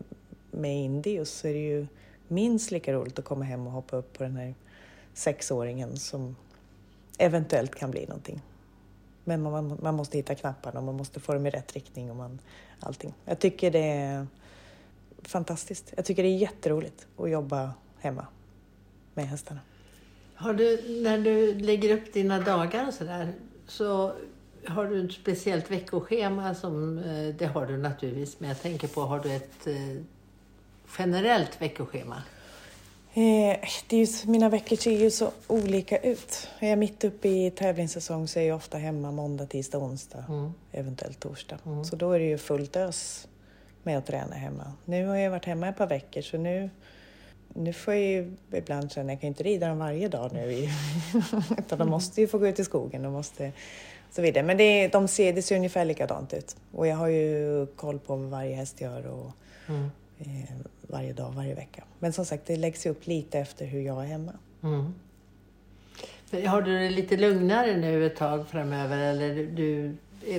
[0.50, 1.86] med Indios så är det ju
[2.28, 4.54] minst lika roligt att komma hem och hoppa upp på den här
[5.14, 6.36] sexåringen som
[7.18, 8.42] eventuellt kan bli någonting.
[9.24, 12.16] Men man, man måste hitta knapparna och man måste få dem i rätt riktning och
[12.16, 12.38] man,
[12.80, 13.14] allting.
[13.24, 14.26] Jag tycker det är
[15.22, 15.92] fantastiskt.
[15.96, 18.26] Jag tycker det är jätteroligt att jobba hemma
[19.18, 19.60] med hästarna.
[20.34, 23.32] Har du, när du lägger upp dina dagar och sådär,
[23.66, 24.12] så
[24.66, 29.00] har du ett speciellt veckoschema som, eh, det har du naturligtvis, men jag tänker på,
[29.00, 30.02] har du ett eh,
[30.98, 32.22] generellt veckoschema?
[33.14, 33.58] Eh,
[33.88, 36.48] det är ju, mina veckor ser ju så olika ut.
[36.58, 40.52] Är jag mitt uppe i tävlingssäsong så är jag ofta hemma måndag, tisdag, onsdag, Mm.
[40.72, 41.58] eventuellt torsdag.
[41.66, 41.84] Mm.
[41.84, 43.28] Så då är det ju fullt ös
[43.82, 44.72] med att träna hemma.
[44.84, 46.70] Nu har jag varit hemma ett par veckor så nu,
[47.58, 50.68] nu får jag ju ibland känna, jag kan inte rida dem varje dag nu.
[51.58, 53.02] Utan de måste ju få gå ut i skogen.
[53.02, 53.52] De måste,
[54.10, 54.44] så vidare.
[54.44, 56.56] Men det, de ser, det ser ungefär likadant ut.
[56.72, 59.30] Och jag har ju koll på vad varje häst gör och,
[59.68, 59.90] Mm.
[60.18, 61.84] eh, varje dag, varje vecka.
[61.98, 64.32] Men som sagt, det läggs upp lite efter hur jag är hemma.
[64.62, 64.94] Mm.
[66.46, 69.96] Har du det lite lugnare nu ett tag framöver eller du,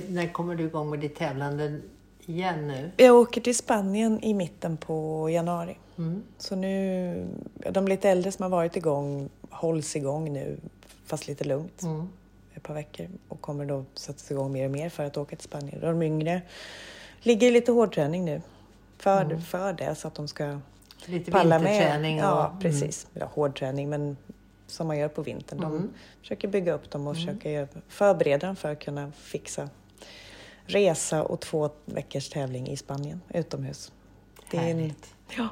[0.08, 1.80] när kommer du igång med ditt tävlande
[2.26, 2.90] igen nu?
[2.96, 5.76] Jag åker till Spanien i mitten på januari.
[5.98, 6.22] Mm.
[6.38, 7.26] Så nu,
[7.70, 10.56] de lite äldre som har varit igång hålls igång nu,
[11.06, 11.82] fast lite lugnt.
[11.82, 12.08] Mm.
[12.54, 15.44] ett par veckor och kommer då sättas igång mer och mer för att åka till
[15.44, 15.80] Spanien.
[15.80, 16.42] De yngre
[17.20, 18.42] ligger i lite hårdträning nu
[18.98, 19.40] för, Mm.
[19.42, 20.58] för det så att de ska
[21.06, 22.24] Lite palla vinterträning med.
[22.24, 23.06] och, Ja, precis.
[23.14, 24.16] Ja, hårdträning men
[24.66, 25.60] som man gör på vintern.
[25.60, 25.90] De Mm.
[26.20, 29.68] försöker bygga upp dem och försöker göra- förbereda dem för att kunna fixa
[30.72, 33.92] resa och två veckors tävling i Spanien utomhus.
[34.50, 35.14] Det är Härligt.
[35.36, 35.48] ja,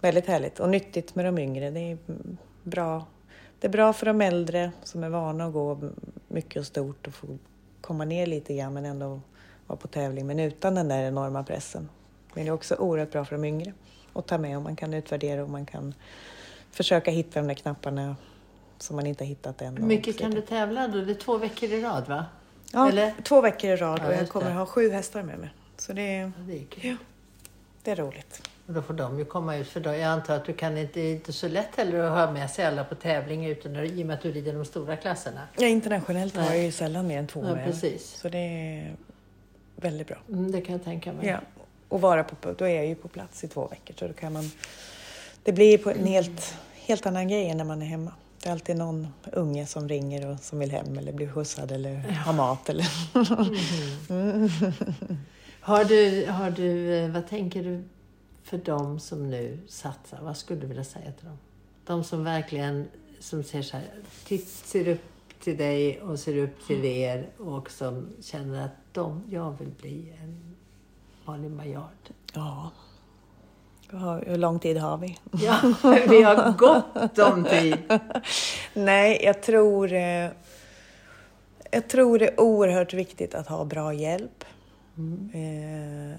[0.00, 1.70] väldigt härligt och nyttigt med de yngre.
[1.70, 1.98] Det är
[2.62, 3.06] bra.
[3.60, 5.78] Det är bra för de äldre som är vana att gå
[6.28, 7.26] mycket och stort och få
[7.80, 9.20] komma ner lite grann men ändå
[9.66, 11.88] vara på tävling men utan den där enorma pressen.
[12.34, 13.72] Men det är också oerhört bra för de yngre
[14.12, 15.94] att ta med och man kan utvärdera och man kan
[16.70, 18.16] försöka hitta de där knapparna
[18.78, 19.76] som man inte har hittat än.
[19.76, 21.00] Hur mycket kan du tävla då?
[21.00, 22.24] Det är två veckor i rad va?
[22.72, 23.12] Ja, eller?
[23.22, 25.48] två veckor i rad Ja, och jag kommer ha sju hästar med mig.
[25.76, 26.96] Så det är, Ja, Det är kul.
[27.82, 28.42] det är roligt.
[28.66, 29.90] Och då får de ju komma ut för då.
[29.90, 32.50] Jag antar att du kan inte, det är inte så lätt heller att ha med
[32.50, 35.40] sig alla på tävling utan i och med att du rider de stora klasserna.
[35.58, 37.64] Ja, internationellt har jag ju sällan mer än två Ja, med.
[37.64, 38.10] precis.
[38.10, 38.94] Så det är
[39.76, 40.16] väldigt bra.
[40.28, 41.26] Mm, det kan jag tänka mig.
[41.26, 41.38] Ja.
[41.88, 44.32] Och vara på, då är jag ju på plats i två veckor så då kan
[44.32, 44.50] man...
[45.42, 48.12] Det blir på en helt, helt annan grej än när man är hemma.
[48.42, 51.96] Det är alltid någon unge som ringer och som vill hem eller blir skjutsad eller
[51.96, 52.86] har mat eller...
[55.60, 57.84] Har du, har du, eh, vad tänker du
[58.42, 60.18] för dem som nu satsar?
[60.22, 61.38] Vad skulle du vilja säga till dem?
[61.84, 62.88] De som verkligen
[63.20, 63.88] som ser, så här,
[64.44, 65.00] ser upp
[65.40, 70.12] till dig och ser upp till er och som känner att de, jag vill bli
[70.22, 70.56] en
[71.24, 72.10] Malin Baryard.
[72.34, 72.70] Ja.
[73.92, 75.18] Ja, Hur lång tid har vi?
[75.32, 75.60] Ja,
[76.08, 77.76] vi har gott om tid.
[78.74, 79.92] Nej, jag tror...
[79.92, 80.28] eh,
[81.70, 84.44] Jag tror det är oerhört viktigt att ha bra hjälp.
[84.98, 85.30] Mm.
[85.34, 86.18] Eh,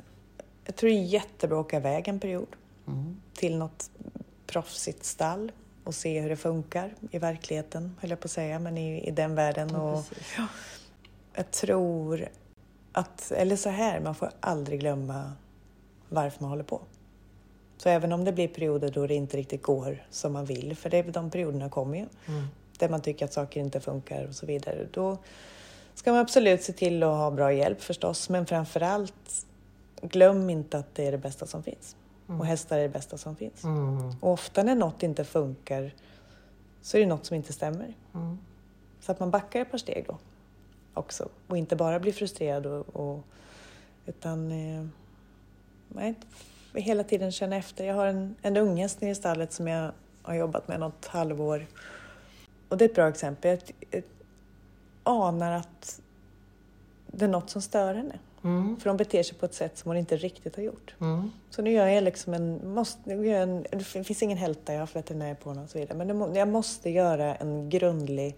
[0.66, 2.48] Jag tror det är jättebra att åka iväg en period
[2.88, 3.16] Mm.
[3.34, 3.90] till något
[4.48, 5.52] proffsigt stall
[5.84, 9.12] och se hur det funkar i verkligheten, höll jag på att säga, men i, i
[9.12, 9.70] den världen.
[9.74, 10.38] Ja, Och precis.
[11.36, 12.28] jag tror
[12.92, 15.32] att, eller så här, man får aldrig glömma
[16.10, 16.82] varför man håller på.
[17.82, 20.90] Så även om det blir perioder då det inte riktigt går som man vill, för
[20.90, 22.48] det, de perioderna kommer ju, Mm.
[22.78, 25.18] där man tycker att saker inte funkar och så vidare, då
[25.94, 29.46] ska man absolut se till att ha bra hjälp förstås, men framför allt
[30.02, 31.96] glöm inte att det är det bästa som finns.
[32.28, 33.64] Och hästar är det bästa som finns.
[33.64, 34.10] Mm.
[34.22, 35.94] Och ofta när något inte funkar
[36.82, 37.94] så är det något som inte stämmer.
[38.14, 38.38] Mm.
[39.00, 40.18] Så att man backar ett par steg då
[40.94, 43.20] också och inte bara blir frustrerad och, och
[44.06, 44.86] utan eh,
[45.88, 46.16] nej,
[46.74, 47.86] hela tiden känna efter.
[47.86, 49.92] Jag har en, en unghäst nere i stallet som jag
[50.22, 51.66] har jobbat med något halvår
[52.70, 53.50] och det är ett bra exempel.
[53.50, 53.60] Jag,
[53.92, 54.04] jag
[55.04, 56.02] anar att
[57.08, 58.20] det är något som stör henne.
[58.44, 58.78] Mm.
[58.80, 60.96] För hon beter sig på ett sätt som hon inte riktigt har gjort.
[61.02, 61.32] Mm.
[61.50, 64.74] Så nu gör jag liksom en, måste, nu gör jag en det finns ingen hälta,
[64.74, 65.98] jag har veterinär på honom och så vidare.
[65.98, 68.38] Men det jag måste göra en grundlig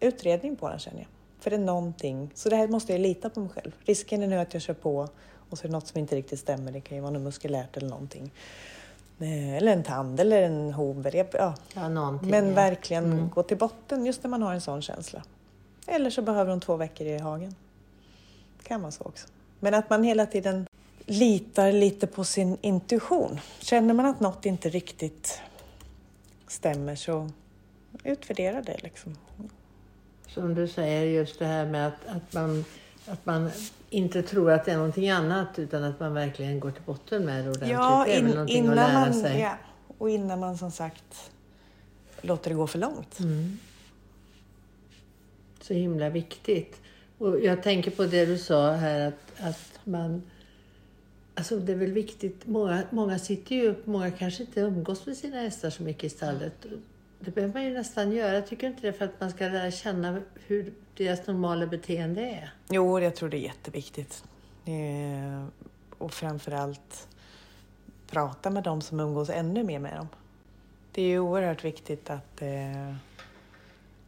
[0.00, 1.08] utredning på den känner jag.
[1.40, 3.72] För det är någonting, så det här måste jag lita på mig själv.
[3.84, 5.08] Risken är nu att jag kör på
[5.50, 6.72] och så är det något som inte riktigt stämmer.
[6.72, 8.30] Det kan ju vara något muskulärt eller någonting.
[9.20, 11.16] Eh, Eller en tand eller en hover.
[11.16, 11.54] Jag- Ja.
[11.74, 12.18] Ja.
[12.22, 12.54] Men ja.
[12.54, 13.28] verkligen Mm.
[13.30, 15.22] gå till botten just när man har en sån känsla.
[15.86, 17.54] Eller så behöver de två veckor i hagen.
[18.58, 19.28] Det kan vara så också.
[19.60, 20.66] Men att man hela tiden
[21.06, 23.40] litar lite på sin intuition.
[23.60, 25.40] Känner man att något inte riktigt
[26.48, 27.30] stämmer så
[28.04, 29.16] utvärdera det liksom.
[30.28, 32.64] Som du säger, just det här med att, att, man,
[33.06, 33.50] att man
[33.90, 37.44] inte tror att det är någonting annat utan att man verkligen går till botten med
[37.44, 37.70] det ordentligt.
[37.70, 39.40] Ja, det är in, innan att lära man, sig.
[39.40, 39.58] ja,
[39.98, 41.30] och innan man som sagt
[42.20, 43.18] låter det gå för långt.
[43.18, 43.58] Mm.
[45.60, 46.80] Så himla viktigt.
[47.18, 50.22] Och jag tänker på det du sa här att, att man...
[51.34, 52.46] Alltså det är väl viktigt.
[52.46, 56.08] Många, många sitter ju upp, många kanske inte umgås med sina hästar så mycket i
[56.08, 56.66] stallet.
[57.20, 58.92] Det behöver man ju nästan göra, tycker du inte det?
[58.92, 62.52] För att man ska lära känna hur deras normala beteende är.
[62.70, 64.24] Jo, jag tror det är jätteviktigt.
[64.64, 65.44] Eh,
[65.98, 67.08] och framförallt
[68.10, 70.08] prata med dem som umgås ännu mer med dem.
[70.92, 72.94] Det är ju oerhört viktigt att, eh,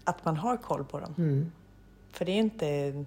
[0.05, 1.15] att man har koll på dem.
[1.19, 1.53] Mm.
[2.13, 3.05] För det är inte...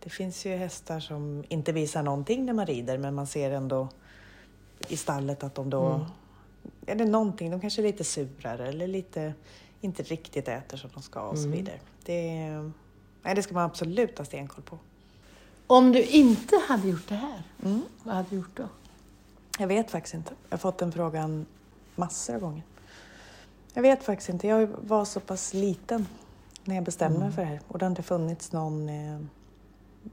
[0.00, 3.88] Det finns ju hästar som inte visar någonting när man rider men man ser ändå
[4.88, 5.86] i stallet att de då...
[5.86, 6.06] Mm.
[6.86, 9.34] Är det någonting, de kanske är lite surare eller lite
[9.80, 11.58] inte riktigt äter som de ska och så Mm.
[11.58, 11.78] vidare.
[12.04, 12.72] Det är,
[13.22, 14.78] Nej, det ska man absolut ha stenkoll på.
[15.66, 17.42] Om du inte hade gjort det här,
[18.02, 18.68] vad hade du gjort då?
[19.58, 20.34] Jag vet faktiskt inte.
[20.48, 21.46] Jag har fått den frågan
[21.96, 22.62] massor av gånger.
[23.74, 24.46] Jag vet faktiskt inte.
[24.46, 26.06] Jag var så pass liten
[26.64, 27.60] när jag bestämde mig för det här.
[27.68, 28.88] Och det har inte funnits någon...
[28.88, 29.20] Eh,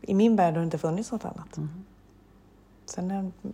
[0.01, 1.59] I min värld har det inte funnits något annat.
[2.85, 3.51] Sen eh,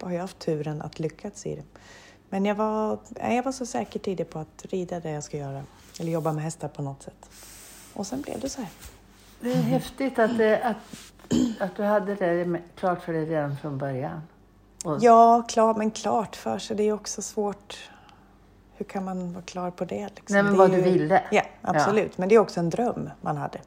[0.00, 1.64] har jag haft turen att lyckas i det.
[2.28, 5.62] Men jag var, jag var så säker tidigt på att rida det jag ska göra.
[6.00, 7.30] Eller jobba med hästar på något sätt.
[7.96, 8.70] Och sen blev det så här.
[9.40, 10.76] Det är häftigt att, det, att,
[11.60, 14.20] att du hade det klart för dig redan från början.
[14.84, 16.76] Och, Ja, klar, men klart för sig.
[16.76, 17.90] Det är också svårt.
[18.76, 20.08] Hur kan man vara klar på det?
[20.16, 20.34] Liksom?
[20.34, 21.22] Nej, men Det vad är du ville.
[21.30, 22.18] Ja, absolut.
[22.18, 23.58] Men det är också en dröm man hade.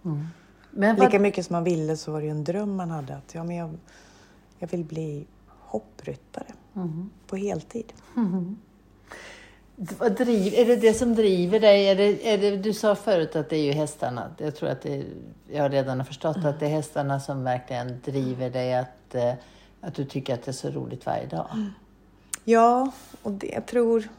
[0.72, 3.16] Men vad, Lika mycket som man ville så var det ju en dröm man hade.
[3.16, 3.78] Att ja, men jag,
[4.60, 5.28] jag vill bli
[5.60, 6.46] hoppryttare
[7.28, 7.94] på heltid.
[9.80, 11.88] Vad driv, är det det som driver dig?
[11.88, 14.32] Är det, är det, du sa förut att det är ju hästarna.
[14.38, 15.06] Jag tror att det,
[15.52, 19.34] jag redan har förstått att det är hästarna som verkligen driver dig att, eh,
[19.82, 21.48] att du tycker att det är så roligt varje dag.
[22.44, 24.10] Ja, och det, jag tror...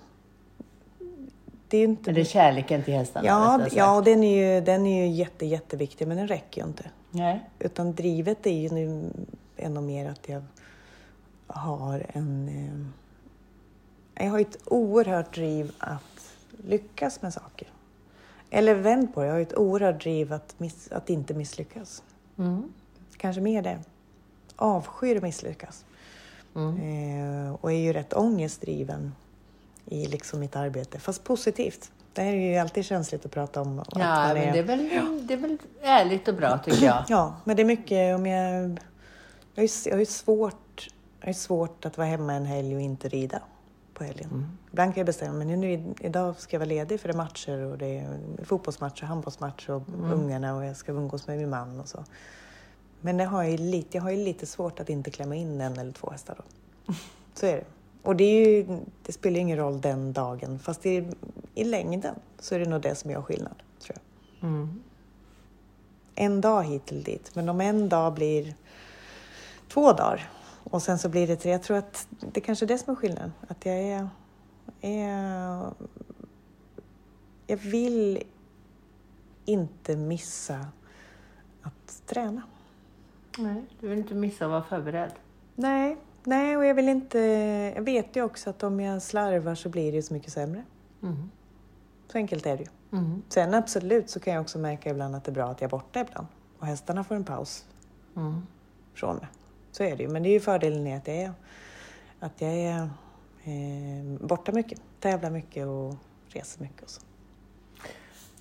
[1.68, 2.10] Det är inte...
[2.10, 3.26] Är det kärleken till hästarna?
[3.26, 6.68] ja, ja och den är ju, den är ju jätte, jätteviktig, men den räcker ju
[6.68, 6.90] inte.
[7.10, 7.50] Nej.
[7.58, 9.10] Utan drivet är ju nu
[9.56, 10.42] ännu mer att jag
[11.46, 12.92] har en...
[14.20, 17.68] Jag har ett oerhört driv att lyckas med saker.
[18.50, 22.02] Eller vänd på det, jag har ett oerhört driv att, miss, att inte misslyckas.
[22.38, 22.72] Mm.
[23.16, 23.78] Kanske mer det.
[24.56, 25.84] Avskyr att misslyckas.
[26.54, 29.14] Eh, och är ju rätt ångestdriven
[29.86, 31.92] i liksom mitt arbete, fast positivt.
[32.12, 33.78] Det här är ju alltid känsligt att prata om.
[33.78, 37.04] att Ja, men det är, väl, det är väl ärligt och bra tycker jag.
[37.08, 38.78] Ja, men det är mycket om jag...
[39.54, 43.08] Jag har ju, svårt, jag har ju svårt att vara hemma en helg och inte
[43.08, 43.42] rida
[44.00, 44.58] på helgen.
[44.70, 47.64] Ibland kan jag bestämma mig, nu, idag ska jag vara ledig för det är matcher
[47.64, 49.82] och det är fotbollsmatcher, handbollsmatcher och
[50.12, 52.04] ungarna och jag ska umgås med min man och så.
[53.00, 55.78] Men det har jag, lite, jag har ju lite svårt att inte klämma in en
[55.78, 56.44] eller två hästar då.
[57.34, 57.64] Så är det.
[58.02, 58.66] Och det, ju,
[59.06, 61.06] det spelar ju ingen roll den dagen, fast det
[61.54, 64.82] i längden så är det nog det som gör skillnad, tror jag Mm.
[66.14, 67.30] en dag hit eller dit.
[67.34, 68.54] Men om en dag blir
[69.68, 70.30] två dagar
[70.70, 71.52] och sen så blir det tre.
[71.52, 73.32] Jag tror att det kanske är det som är skillnaden.
[73.48, 74.08] Att jag är...
[74.80, 75.72] är
[77.46, 78.22] jag vill
[79.44, 80.66] inte missa
[81.62, 82.42] att träna.
[83.38, 85.12] Nej, du vill inte missa att vara förberedd.
[85.54, 87.18] Nej, nej och jag vill inte...
[87.76, 90.64] Jag vet ju också att om jag slarvar så blir det ju så mycket sämre.
[91.02, 91.30] Mm.
[92.12, 92.98] Så enkelt är det ju.
[92.98, 93.22] Mm.
[93.28, 95.70] Sen absolut så kan jag också märka ibland att det är bra att jag är
[95.70, 96.26] borta ibland.
[96.58, 97.64] Och hästarna får en paus
[98.16, 98.42] Mm.
[98.94, 99.26] från mig.
[99.72, 100.08] Så är det ju.
[100.08, 101.32] Men det är ju fördelen i att jag är,
[102.20, 102.90] att jag är
[103.44, 105.94] eh, borta mycket, tävlar mycket och
[106.28, 106.82] reser mycket.
[106.82, 107.00] Och så.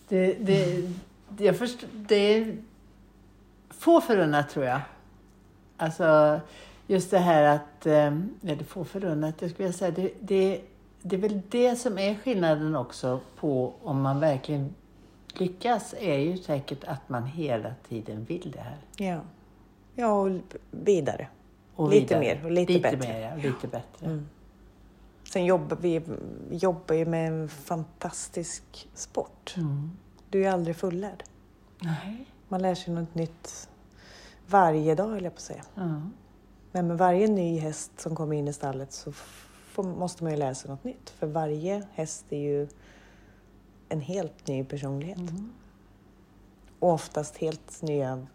[0.07, 0.89] Det, det,
[1.37, 2.57] jag först, det är
[3.69, 4.81] få förunnat tror jag.
[5.77, 6.39] Alltså
[6.87, 10.61] just det här att, eh, eller få förunnat, jag skulle vilja säga det, det,
[11.01, 14.75] det är väl det som är skillnaden också på om man verkligen
[15.33, 18.77] lyckas är ju säkert att man hela tiden vill det här.
[18.97, 19.21] Ja.
[19.99, 20.29] Ja, och
[20.71, 21.27] vidare.
[21.75, 22.19] Och Lite vidare.
[22.19, 22.97] mer och lite bättre.
[22.97, 24.05] Mer, ja, lite bättre.
[24.05, 24.27] Mm.
[25.23, 26.01] Sen jobbar vi
[26.51, 29.53] jobbar ju med en fantastisk sport.
[29.57, 29.91] Mm.
[30.29, 31.23] Du är aldrig fullärd.
[31.81, 32.25] Nej.
[32.47, 33.69] Man lär sig något nytt
[34.47, 35.63] varje dag, höll jag på att säga.
[35.75, 36.01] Ja.
[36.71, 40.39] Men med varje ny häst som kommer in i stallet så får, måste man ju
[40.39, 41.09] lära sig något nytt.
[41.09, 42.67] För varje häst är ju
[43.89, 45.17] en helt ny personlighet.
[45.17, 45.49] Mm.
[46.79, 48.27] Och oftast helt nya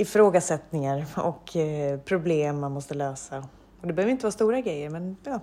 [0.00, 3.38] ifrågasättningar och eh, problem man måste lösa.
[3.80, 5.40] Och det behöver inte vara stora grejer, men ja,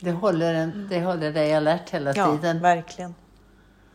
[0.00, 2.60] Det, håller en, det håller dig alert hela ja tiden.
[2.60, 3.14] verkligen.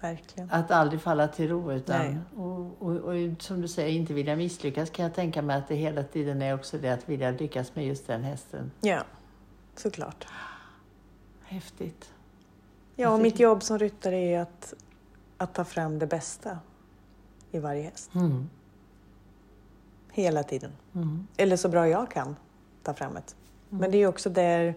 [0.02, 0.52] Verkligen.
[0.52, 1.72] Att aldrig falla till ro.
[1.72, 5.68] Utan, och, och, och som du säger, inte vilja misslyckas kan jag tänka mig att
[5.68, 8.72] det hela tiden är också det att vilja lyckas med just den hästen.
[8.82, 9.04] Ja,
[9.76, 10.28] såklart.
[11.44, 12.10] Häftigt.
[12.96, 14.74] Ja, och mitt jobb som ryttare är att,
[15.38, 16.60] att ta fram det bästa
[17.52, 18.16] i varje häst.
[18.16, 18.50] Mm.
[20.14, 20.72] Hela tiden.
[20.96, 21.28] Mm.
[21.38, 22.36] Eller så bra jag kan
[22.84, 23.36] ta fram ett.
[23.70, 24.76] Men det är också där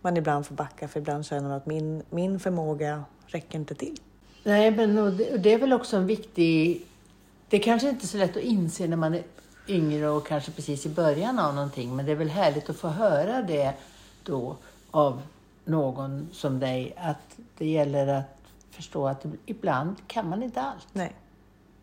[0.00, 3.96] man ibland får backa, för ibland känner man att min, min förmåga räcker inte till.
[4.44, 6.86] Nej, men och det, och det är väl också en viktig...
[7.48, 9.22] Det är kanske inte är så lätt att inse när man är
[9.68, 11.96] yngre och kanske precis i början av någonting.
[11.96, 13.74] Men det är väl härligt att få höra det
[14.22, 14.56] då
[14.90, 15.22] av
[15.64, 16.94] någon som dig.
[16.96, 18.38] Att det gäller att
[18.70, 20.86] förstå att ibland kan man inte allt.
[20.92, 21.12] Nej,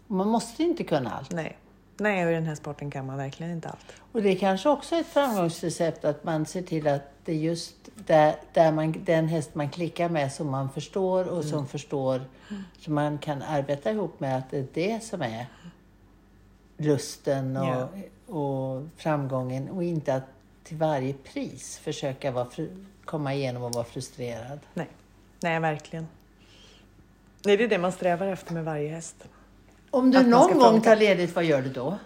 [0.07, 1.31] Man måste inte kunna allt.
[1.31, 1.57] nej.
[1.99, 3.85] Nej, och i den här sporten kan man verkligen inte allt.
[4.11, 7.75] Och det är kanske också ett framgångsrecept att man ser till att det är just
[7.95, 12.21] där, där man, den häst man klickar med som man förstår och som förstår,
[12.79, 15.45] som man kan arbeta ihop med, att det är det som är
[16.77, 17.89] lusten och, Ja.
[18.35, 20.23] och framgången och inte att
[20.63, 22.47] till varje pris försöka vara
[23.05, 24.59] komma igenom och vara frustrerad.
[24.73, 24.87] Nej,
[25.39, 26.07] Nej verkligen.
[27.45, 29.15] Nej, det är det man strävar efter med varje häst.
[29.91, 30.89] Om du någon gång funka.
[30.89, 31.97] tar ledigt, vad gör du då?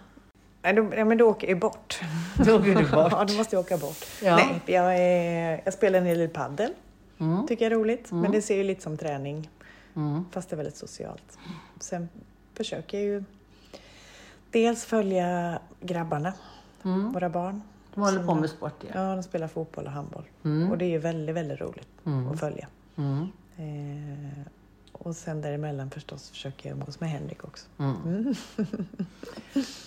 [0.62, 2.00] Nej, då, ja, men då åker jag bort.
[2.46, 3.12] Då åker du bort.
[3.12, 4.04] ja, då måste jag åka bort.
[4.22, 4.36] Ja.
[4.36, 6.72] Nej, jag, är, jag spelar en hel del padel.
[7.18, 7.46] Mm.
[7.46, 8.12] Tycker jag är roligt.
[8.12, 9.50] Men det ser ju lite som träning.
[9.96, 10.24] Mm.
[10.32, 11.38] Fast det är väldigt socialt.
[11.80, 12.08] Sen
[12.54, 13.24] försöker jag ju
[14.50, 16.32] dels följa grabbarna,
[16.84, 17.12] Mm.
[17.12, 17.62] våra barn.
[17.94, 18.88] De håller på med sport, ja.
[19.08, 20.24] Ja, de spelar fotboll och handboll.
[20.44, 20.70] Mm.
[20.70, 22.28] Och det är ju väldigt, väldigt roligt Mm.
[22.28, 22.66] att följa.
[22.96, 23.28] Mm.
[23.56, 24.42] Eh,
[25.02, 27.66] och sen däremellan förstås försöker jag umgås med Henrik också.
[27.78, 27.96] Mm.
[28.06, 28.34] Mm.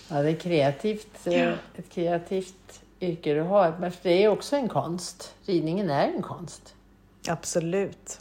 [0.10, 3.76] Ja, det är kreativt, eh, ett kreativt yrke du har.
[3.80, 5.36] Men för det är också en konst.
[5.46, 6.76] Ridningen är en konst.
[7.28, 8.20] Absolut.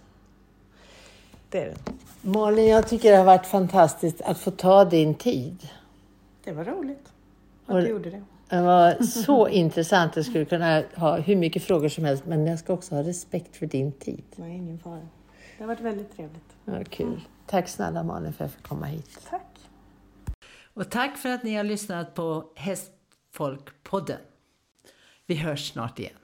[1.50, 1.92] Det är det.
[2.28, 5.68] Malin, jag tycker det har varit fantastiskt att få ta din tid.
[6.44, 7.12] Det var roligt
[7.66, 8.22] Och- att du gjorde det.
[8.48, 10.16] Det var så intressant.
[10.16, 13.56] Jag skulle kunna ha hur mycket frågor som helst, men jag ska också ha respekt
[13.56, 14.24] för din tid.
[14.36, 15.00] Nej, ingen fara.
[15.58, 16.53] Det har varit väldigt trevligt.
[16.64, 17.20] Ja, kul.
[17.46, 19.18] Tack snälla Malin för att jag fick komma hit.
[19.30, 19.58] Tack.
[20.74, 24.20] Och tack för att ni har lyssnat på Hästfolkpodden.
[25.26, 26.14] Vi hörs snart igen.